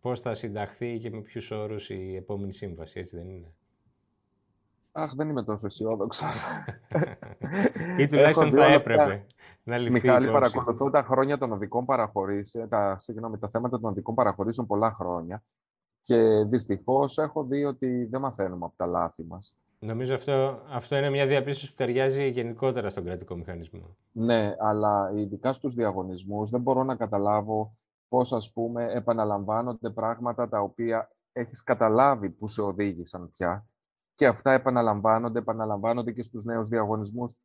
πώς 0.00 0.20
θα 0.20 0.34
συνταχθεί 0.34 0.98
και 0.98 1.10
με 1.10 1.20
ποιους 1.20 1.50
όρους 1.50 1.90
η 1.90 2.16
επόμενη 2.16 2.52
σύμβαση, 2.52 3.00
έτσι 3.00 3.16
δεν 3.16 3.28
είναι; 3.28 3.54
Αχ, 4.92 5.14
δεν 5.14 5.28
είμαι 5.28 5.44
τόσο 5.44 5.66
αισιόδοξος. 5.66 6.44
Ή 7.98 8.06
τουλάχιστον 8.06 8.52
θα 8.52 8.66
έπρεπε 8.66 9.26
να 9.62 9.78
ληφθεί 9.78 9.92
Μιχάλη, 9.92 10.30
παρακολουθώ 10.30 10.90
τα 10.90 11.02
χρόνια 11.02 11.38
των 11.38 11.52
οδικών 11.52 11.84
παραχωρήσεων, 11.84 12.68
τα, 12.68 12.98
συγγνώμη, 12.98 13.38
τα 13.38 13.48
θέματα 13.48 13.80
των 13.80 13.90
οδικών 13.90 14.14
παραχωρήσεων 14.14 14.66
πολλά 14.66 14.92
χρόνια 14.92 15.42
και 16.02 16.44
δυστυχώς 16.44 17.18
έχω 17.18 17.44
δει 17.44 17.64
ότι 17.64 18.04
δεν 18.04 18.20
μαθαίνουμε 18.20 18.64
από 18.64 18.74
τα 18.76 18.86
λάθη 18.86 19.24
μας. 19.24 19.56
Νομίζω 19.78 20.14
αυτό, 20.14 20.60
αυτό 20.70 20.96
είναι 20.96 21.10
μια 21.10 21.26
διαπίστωση 21.26 21.70
που 21.70 21.76
ταιριάζει 21.76 22.28
γενικότερα 22.28 22.90
στον 22.90 23.04
κρατικό 23.04 23.36
μηχανισμό. 23.36 23.96
Ναι, 24.12 24.54
αλλά 24.58 25.12
ειδικά 25.14 25.52
στους 25.52 25.74
διαγωνισμούς 25.74 26.50
δεν 26.50 26.60
μπορώ 26.60 26.82
να 26.82 26.96
καταλάβω 26.96 27.76
πώς, 28.08 28.32
ας 28.32 28.52
πούμε, 28.52 28.92
επαναλαμβάνονται 28.92 29.90
πράγματα 29.90 30.48
τα 30.48 30.60
οποία 30.60 31.10
έχεις 31.32 31.62
καταλάβει 31.62 32.30
που 32.30 32.48
σε 32.48 32.62
οδήγησαν 32.62 33.30
πια 33.30 33.66
και 34.14 34.26
αυτά 34.26 34.52
επαναλαμβάνονται, 34.52 35.38
επαναλαμβάνονται 35.38 36.12
και 36.12 36.22
στους 36.22 36.44
νέους 36.44 36.68
διαγωνισμούς. 36.68 37.36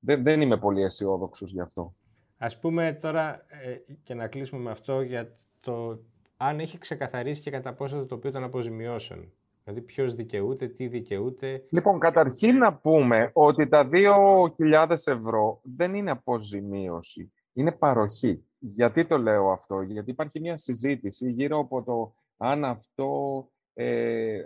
Δεν, 0.00 0.22
δεν 0.22 0.40
είμαι 0.40 0.56
πολύ 0.56 0.82
αισιόδοξος 0.82 1.52
γι' 1.52 1.60
αυτό. 1.60 1.94
Ας 2.38 2.58
πούμε 2.58 2.92
τώρα, 2.92 3.44
ε, 3.48 3.92
και 4.02 4.14
να 4.14 4.26
κλείσουμε 4.26 4.62
με 4.62 4.70
αυτό, 4.70 5.00
για 5.00 5.36
το 5.60 6.00
αν 6.36 6.60
έχει 6.60 6.78
ξεκαθαρίσει 6.78 7.40
και 7.40 7.50
κατά 7.50 7.72
πόσο 7.72 7.96
το 7.96 8.06
τοπίο 8.06 8.30
των 8.30 8.44
αποζημιώσεων. 8.44 9.32
Δηλαδή 9.64 9.86
ποιος 9.86 10.14
δικαιούται, 10.14 10.68
τι 10.68 10.86
δικαιούται. 10.86 11.64
Λοιπόν, 11.70 11.98
καταρχήν 11.98 12.56
να 12.56 12.74
πούμε 12.74 13.30
ότι 13.32 13.68
τα 13.68 13.88
2.000 13.92 14.96
ευρώ 15.04 15.60
δεν 15.62 15.94
είναι 15.94 16.10
αποζημίωση, 16.10 17.32
είναι 17.52 17.72
παροχή. 17.72 18.42
Γιατί 18.58 19.06
το 19.06 19.18
λέω 19.18 19.50
αυτό, 19.50 19.82
Γιατί 19.82 20.10
υπάρχει 20.10 20.40
μια 20.40 20.56
συζήτηση 20.56 21.30
γύρω 21.30 21.58
από 21.58 21.82
το 21.82 22.14
αν 22.36 22.64
αυτό 22.64 23.48
ε, 23.74 24.40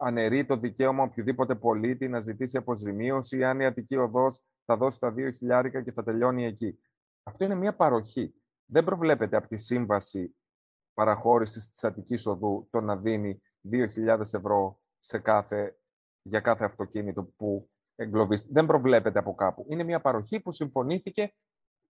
αναιρεί 0.00 0.46
το 0.46 0.56
δικαίωμα 0.56 1.02
οποιοδήποτε 1.02 1.54
πολίτη 1.54 2.08
να 2.08 2.20
ζητήσει 2.20 2.56
αποζημίωση 2.56 3.38
ή 3.38 3.44
αν 3.44 3.60
η 3.60 3.66
Αττική 3.66 3.96
Οδός 3.96 4.42
θα 4.64 4.76
δώσει 4.76 5.00
τα 5.00 5.14
2.000 5.16 5.82
και 5.84 5.92
θα 5.92 6.02
τελειώνει 6.02 6.44
εκεί. 6.44 6.80
Αυτό 7.22 7.44
είναι 7.44 7.54
μια 7.54 7.74
παροχή. 7.74 8.34
Δεν 8.66 8.84
προβλέπεται 8.84 9.36
από 9.36 9.48
τη 9.48 9.56
σύμβαση 9.56 10.36
παραχώρησης 10.94 11.68
της 11.68 11.84
Αττικής 11.84 12.26
Οδού 12.26 12.68
το 12.70 12.80
να 12.80 12.96
δίνει 12.96 13.42
2.000 13.70 14.20
ευρώ 14.20 14.80
σε 14.98 15.18
κάθε, 15.18 15.78
για 16.22 16.40
κάθε 16.40 16.64
αυτοκίνητο 16.64 17.24
που 17.24 17.70
εγκλωβίστηκε. 17.94 18.52
Δεν 18.52 18.66
προβλέπεται 18.66 19.18
από 19.18 19.34
κάπου. 19.34 19.66
Είναι 19.68 19.82
μια 19.82 20.00
παροχή 20.00 20.40
που 20.40 20.52
συμφωνήθηκε 20.52 21.34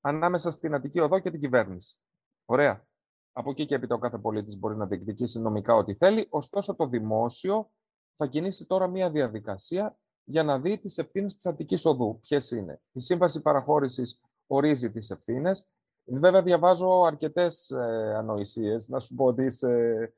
ανάμεσα 0.01 0.51
στην 0.51 0.75
Αττική 0.75 1.01
Οδό 1.01 1.19
και 1.19 1.31
την 1.31 1.41
κυβέρνηση. 1.41 1.99
Ωραία. 2.45 2.85
Από 3.33 3.51
εκεί 3.51 3.67
και 3.67 3.75
έπειτα 3.75 3.95
ο 3.95 3.99
κάθε 3.99 4.19
πολίτης 4.19 4.59
μπορεί 4.59 4.77
να 4.77 4.87
διεκδικήσει 4.87 5.41
νομικά 5.41 5.75
ό,τι 5.75 5.95
θέλει, 5.95 6.27
ωστόσο 6.31 6.77
το 6.77 6.87
δημόσιο 6.87 7.71
θα 8.17 8.27
κινήσει 8.27 8.67
τώρα 8.67 8.87
μια 8.87 9.11
διαδικασία 9.11 9.97
για 10.25 10.43
να 10.43 10.61
δει 10.61 10.79
τις 10.79 10.99
ευθύνες 10.99 11.35
της 11.35 11.47
Αττικής 11.47 11.85
Οδού. 11.85 12.19
Ποιες 12.21 12.51
είναι. 12.51 12.81
Η 12.93 13.01
Σύμβαση 13.01 13.43
Παραχώρησης 13.43 14.21
ορίζει 14.47 14.91
τις 14.91 15.11
ευθύνες. 15.11 15.67
Βέβαια, 16.05 16.43
διαβάζω 16.43 17.03
αρκετές 17.03 17.71
ε, 17.71 18.15
ανοησίες. 18.17 18.89
Να 18.89 18.99
σου 18.99 19.15
πω 19.15 19.35
τις 19.35 19.63
ε, 19.63 20.15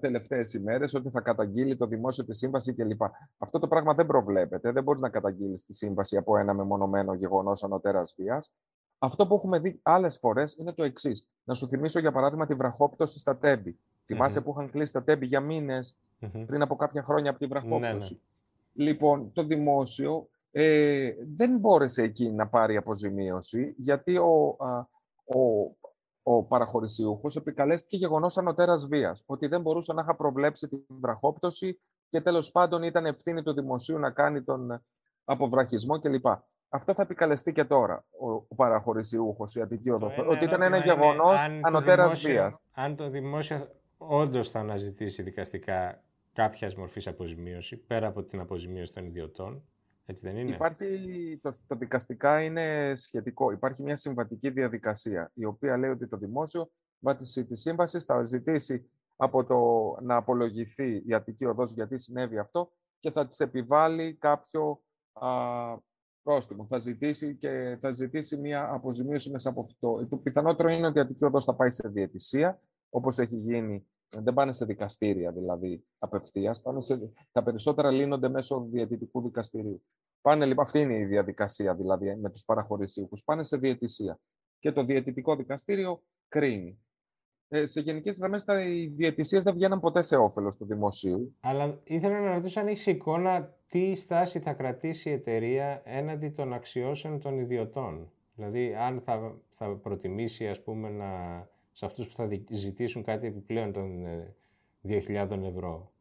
τελευταίες 0.00 0.54
ημέρες 0.54 0.94
ότι 0.94 1.10
θα 1.10 1.20
καταγγείλει 1.20 1.76
το 1.76 1.86
δημόσιο 1.86 2.24
τη 2.24 2.34
σύμβαση 2.34 2.74
κλπ. 2.74 3.02
Αυτό 3.38 3.58
το 3.58 3.68
πράγμα 3.68 3.94
δεν 3.94 4.06
προβλέπεται. 4.06 4.72
Δεν 4.72 4.82
μπορείς 4.82 5.00
να 5.00 5.08
καταγγείλεις 5.08 5.64
τη 5.64 5.74
σύμβαση 5.74 6.16
από 6.16 6.36
ένα 6.36 6.54
μεμονωμένο 6.54 7.14
γεγονός 7.14 7.64
ανωτέρας 7.64 8.14
βίας. 8.16 8.54
Αυτό 8.98 9.26
που 9.26 9.34
έχουμε 9.34 9.58
δει 9.58 9.80
άλλες 9.82 10.18
φορές 10.18 10.56
είναι 10.56 10.72
το 10.72 10.82
εξής. 10.82 11.26
Να 11.44 11.54
σου 11.54 11.68
θυμίσω, 11.68 11.98
για 11.98 12.12
παράδειγμα, 12.12 12.46
τη 12.46 12.54
βραχόπτωση 12.54 13.18
στα 13.18 13.38
τέμπη. 13.38 13.78
Θυμάσαι 14.12 14.40
που 14.40 14.50
είχαν 14.50 14.70
κλείσει 14.70 14.92
τα 14.92 15.02
τέμπη 15.02 15.26
για 15.26 15.40
μήνες 15.40 15.96
πριν 16.46 16.62
από 16.62 16.76
κάποια 16.76 17.02
χρόνια 17.02 17.30
από 17.30 17.38
τη 17.38 17.46
βραχόπτωση. 17.46 17.82
Ναι, 17.82 17.92
ναι. 17.92 18.90
Λοιπόν, 18.90 19.32
το 19.32 19.42
δημόσιο 19.44 20.28
ε, 20.50 21.10
δεν 21.36 21.58
μπόρεσε 21.58 22.02
εκεί 22.02 22.30
να 22.30 22.46
πάρει 22.46 22.76
αποζημίωση, 22.76 23.74
γιατί 23.76 24.16
ο, 24.16 24.56
ο, 25.24 25.40
ο 26.22 26.42
παραχωρησιούχος 26.42 27.36
επικαλέστηκε 27.36 27.96
γεγονός 27.96 28.38
ανωτέρας 28.38 28.86
βίας, 28.86 29.22
ότι 29.26 29.46
δεν 29.46 29.60
μπορούσε 29.60 29.92
να 29.92 30.02
είχα 30.02 30.14
προβλέψει 30.14 30.68
την 30.68 30.80
βραχόπτωση 30.88 31.80
και 32.08 32.20
τέλος 32.20 32.50
πάντων 32.50 32.82
ήταν 32.82 33.06
ευθύνη 33.06 33.42
του 33.42 33.52
δημοσίου 33.52 33.98
να 33.98 34.10
κάνει 34.10 34.42
τον 34.42 34.82
αποβραχισμό 35.24 35.98
κλπ. 35.98 36.26
Αυτό 36.68 36.94
θα 36.94 37.02
επικαλεστεί 37.02 37.52
και 37.52 37.64
τώρα 37.64 38.04
ο, 38.20 38.32
ο 38.32 38.54
παραχωρησιούχος, 38.54 39.54
η 39.54 39.60
Αττική 39.60 39.90
Οδό. 39.90 40.10
Ότι 40.28 40.44
ήταν 40.44 40.62
ένα 40.62 40.76
γεγονός 40.76 41.40
ανωτέρας 41.62 42.20
βίας. 42.20 42.54
Αν 42.72 42.96
το 42.96 43.10
δημόσιο 43.10 43.68
όντως 43.98 44.50
θα 44.50 44.60
αναζητήσει 44.60 45.22
δικαστικά 45.22 46.02
κάποιας 46.32 46.74
μορφής 46.74 47.06
αποζημίωση, 47.06 47.76
πέρα 47.76 48.06
από 48.06 48.22
την 48.22 48.40
αποζημίωση 48.40 48.92
των 48.92 49.06
ιδιωτών, 49.06 49.62
έτσι 50.06 50.26
δεν 50.26 50.36
είναι; 50.36 50.54
Υπάρχει, 50.54 51.38
το, 51.42 51.56
το 51.66 51.76
δικαστικά 51.76 52.42
είναι 52.42 52.92
σχετικό. 52.96 53.50
Υπάρχει 53.50 53.82
μια 53.82 53.96
συμβατική 53.96 54.50
διαδικασία, 54.50 55.30
η 55.34 55.44
οποία 55.44 55.76
λέει 55.76 55.90
ότι 55.90 56.08
το 56.08 56.16
δημόσιο 56.16 56.70
βάσει 56.98 57.44
της 57.44 57.60
σύμβασης 57.60 58.04
θα 58.04 58.24
ζητήσει 58.24 58.90
από 59.16 59.44
το 59.44 59.56
να 60.02 60.16
απολογηθεί 60.16 61.02
η 61.06 61.14
Αττική 61.14 61.44
Οδός 61.44 61.70
γιατί 61.70 61.98
συνέβη 61.98 62.38
αυτό 62.38 62.72
και 63.00 63.10
θα 63.10 63.26
της 63.26 63.40
επιβάλλει 63.40 64.14
κάποιο 64.14 64.82
α, 65.12 65.28
πρόστιμο. 66.22 66.66
Θα 66.66 66.78
ζητήσει, 66.78 67.34
και 67.34 67.78
θα 67.80 67.90
ζητήσει 67.90 68.36
μια 68.36 68.68
αποζημίωση 68.72 69.30
μέσα 69.30 69.48
από 69.48 69.60
αυτό. 69.60 70.06
Το 70.06 70.16
πιθανότερο 70.16 70.68
είναι 70.68 70.86
ότι 70.86 70.98
η 70.98 71.00
Αττική 71.00 71.24
Οδός 71.24 71.44
θα 71.44 71.54
πάει 71.54 71.70
σε 71.70 71.88
διαιτησία, 71.88 72.60
όπως 72.90 73.18
έχει 73.18 73.36
γίνει 73.36 73.86
δεν 74.10 74.34
πάνε 74.34 74.52
σε 74.52 74.64
δικαστήρια 74.64 75.32
δηλαδή 75.32 75.84
απευθείας. 75.98 76.62
Τα 77.32 77.42
περισσότερα 77.42 77.90
λύνονται 77.90 78.28
μέσω 78.28 78.66
διαιτητικού 78.70 79.22
δικαστηρίου. 79.22 79.82
Πάνε, 80.20 80.46
λοιπόν, 80.46 80.64
αυτή 80.64 80.80
είναι 80.80 80.94
η 80.94 81.04
διαδικασία 81.04 81.74
δηλαδή 81.74 82.16
με 82.16 82.30
τους 82.30 82.44
παραχωρησίουχους. 82.44 83.24
Πάνε 83.24 83.44
σε 83.44 83.56
διαιτησία. 83.56 84.20
Και 84.58 84.72
το 84.72 84.84
διαιτητικό 84.84 85.36
δικαστήριο 85.36 86.02
κρίνει. 86.28 86.78
Ε, 87.48 87.66
σε 87.66 87.80
γενικές 87.80 88.18
γραμμές, 88.18 88.44
οι 88.66 88.86
διαιτησίες 88.86 89.44
δεν 89.44 89.54
βγαίναν 89.54 89.80
ποτέ 89.80 90.02
σε 90.02 90.16
όφελος 90.16 90.56
του 90.56 90.66
δημοσίου. 90.66 91.36
Αλλά 91.40 91.80
ήθελα 91.84 92.20
να 92.20 92.34
ρωτήσω 92.34 92.60
αν 92.60 92.66
έχεις 92.66 92.86
εικόνα 92.86 93.54
τι 93.68 93.94
στάση 93.94 94.40
θα 94.40 94.52
κρατήσει 94.52 95.08
η 95.08 95.12
εταιρεία 95.12 95.82
έναντι 95.84 96.28
των 96.28 96.52
αξιώσεων 96.52 97.20
των 97.20 97.38
ιδιωτών. 97.38 98.12
Δηλαδή, 98.34 98.74
αν 98.74 99.00
θα, 99.00 99.38
θα 99.50 99.76
προτιμήσει, 99.76 100.48
ας 100.48 100.62
πούμε, 100.62 100.88
να 100.90 101.06
σε 101.78 101.86
αυτούς 101.86 102.08
που 102.08 102.14
θα 102.14 102.28
ζητήσουν 102.50 103.02
κάτι 103.02 103.26
επιπλέον 103.26 103.72
των 103.72 104.04
2.000 104.88 105.30
ε, 105.30 105.46
ευρώ. 105.46 105.92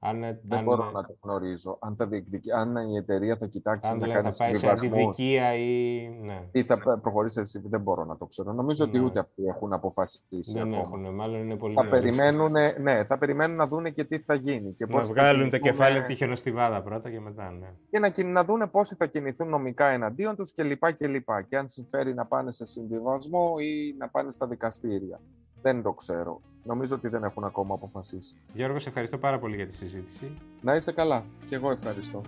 Αν, 0.00 0.20
δεν 0.20 0.58
αν, 0.58 0.64
μπορώ 0.64 0.90
να 0.90 1.04
το 1.04 1.16
γνωρίζω. 1.22 1.78
Αν, 1.80 1.96
θα 1.96 2.08
αν 2.56 2.76
η 2.76 2.96
εταιρεία 2.96 3.36
θα 3.36 3.46
κοιτάξει 3.46 3.90
αν 3.90 3.98
να 3.98 4.04
δηλαδή 4.06 4.22
κάνει 4.22 4.34
θα 4.34 4.44
πάει 4.44 4.54
σε 4.54 4.68
αντιδικία 4.68 5.54
ή... 5.54 6.08
Ναι. 6.22 6.48
ή 6.52 6.62
θα 6.62 6.78
προχωρήσει 6.78 7.46
σε 7.46 7.62
δεν 7.64 7.80
μπορώ 7.80 8.04
να 8.04 8.16
το 8.16 8.26
ξέρω. 8.26 8.52
Νομίζω 8.52 8.84
ναι. 8.84 8.90
ότι 8.90 9.04
ούτε 9.04 9.18
αυτοί 9.18 9.44
έχουν 9.44 9.72
αποφασίσει 9.72 10.52
Δεν 10.52 10.62
ακόμα. 10.62 10.78
έχουν, 10.78 11.14
μάλλον 11.14 11.40
είναι 11.40 11.56
πολύ 11.56 11.74
θα 11.74 11.88
περιμένουν, 11.88 12.52
ναι, 12.80 13.04
θα 13.04 13.18
περιμένουν 13.18 13.56
να 13.56 13.66
δουν 13.66 13.94
και 13.94 14.04
τι 14.04 14.18
θα 14.18 14.34
γίνει. 14.34 14.72
Και 14.72 14.86
να 14.86 15.00
βγάλουν 15.00 15.50
το 15.50 15.58
κεφάλι 15.58 16.02
τη 16.02 16.14
χιονοστιβάδα 16.14 16.82
πρώτα 16.82 17.10
και 17.10 17.20
μετά, 17.20 17.50
ναι. 17.50 17.74
Και 17.90 17.98
να, 17.98 18.30
να 18.30 18.44
δουν 18.44 18.70
πόσοι 18.70 18.94
θα 18.94 19.06
κινηθούν 19.06 19.48
νομικά 19.48 19.86
εναντίον 19.86 20.36
τους 20.36 20.54
κλπ. 20.54 20.86
Και, 20.96 21.08
και, 21.08 21.22
και 21.48 21.56
αν 21.56 21.68
συμφέρει 21.68 22.14
να 22.14 22.26
πάνε 22.26 22.52
σε 22.52 22.66
συμβιβασμό 22.66 23.54
ή 23.58 23.94
να 23.98 24.08
πάνε 24.08 24.30
στα 24.30 24.46
δικαστήρια. 24.46 25.20
Δεν 25.62 25.82
το 25.82 25.92
ξέρω. 25.92 26.40
Νομίζω 26.68 26.94
ότι 26.96 27.08
δεν 27.08 27.24
έχουν 27.24 27.44
ακόμα 27.44 27.74
αποφασίσει. 27.74 28.34
Γιώργος, 28.52 28.82
σε 28.82 28.88
ευχαριστώ 28.88 29.18
πάρα 29.18 29.38
πολύ 29.38 29.56
για 29.56 29.66
τη 29.66 29.74
συζήτηση. 29.74 30.38
Να 30.60 30.74
είσαι 30.74 30.92
καλά. 30.92 31.24
Και 31.46 31.54
εγώ 31.54 31.70
ευχαριστώ. 31.70 32.22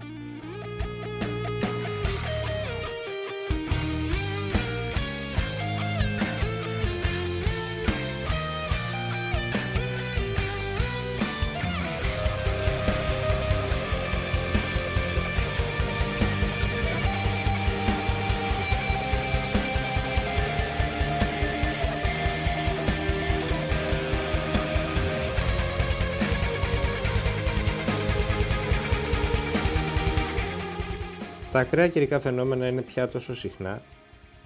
Τα 31.61 31.67
ακραία 31.67 31.89
καιρικά 31.89 32.21
φαινόμενα 32.21 32.67
είναι 32.67 32.83
πια 32.83 33.09
τόσο 33.09 33.35
συχνά 33.35 33.83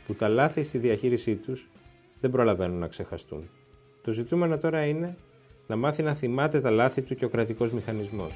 που 0.06 0.14
τα 0.14 0.28
λάθη 0.28 0.62
στη 0.62 0.78
διαχείρισή 0.78 1.36
τους 1.36 1.68
δεν 2.20 2.30
προλαβαίνουν 2.30 2.78
να 2.78 2.88
ξεχαστούν. 2.88 3.48
Το 4.02 4.12
ζητούμενο 4.12 4.58
τώρα 4.58 4.84
είναι 4.84 5.16
να 5.66 5.76
μάθει 5.76 6.02
να 6.02 6.14
θυμάται 6.14 6.60
τα 6.60 6.70
λάθη 6.70 7.02
του 7.02 7.14
και 7.14 7.24
ο 7.24 7.28
κρατικός 7.28 7.72
μηχανισμός. 7.72 8.32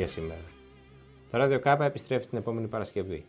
Για 0.00 0.08
σήμερα. 0.08 0.44
Το 1.30 1.38
Radio 1.42 1.60
K 1.64 1.80
επιστρέφει 1.80 2.26
την 2.26 2.38
επόμενη 2.38 2.66
Παρασκευή. 2.66 3.24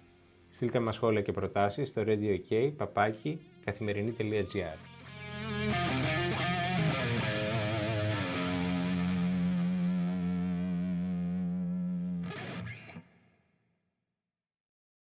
Στείλτε 0.49 0.79
μας 0.79 0.95
σχόλια 0.95 1.21
και 1.21 1.31
προτάσεις 1.31 1.89
στο 1.89 2.03
radio.k, 2.05 2.71
παπάκι, 2.77 3.39
καθημερινή.gr. 3.65 4.77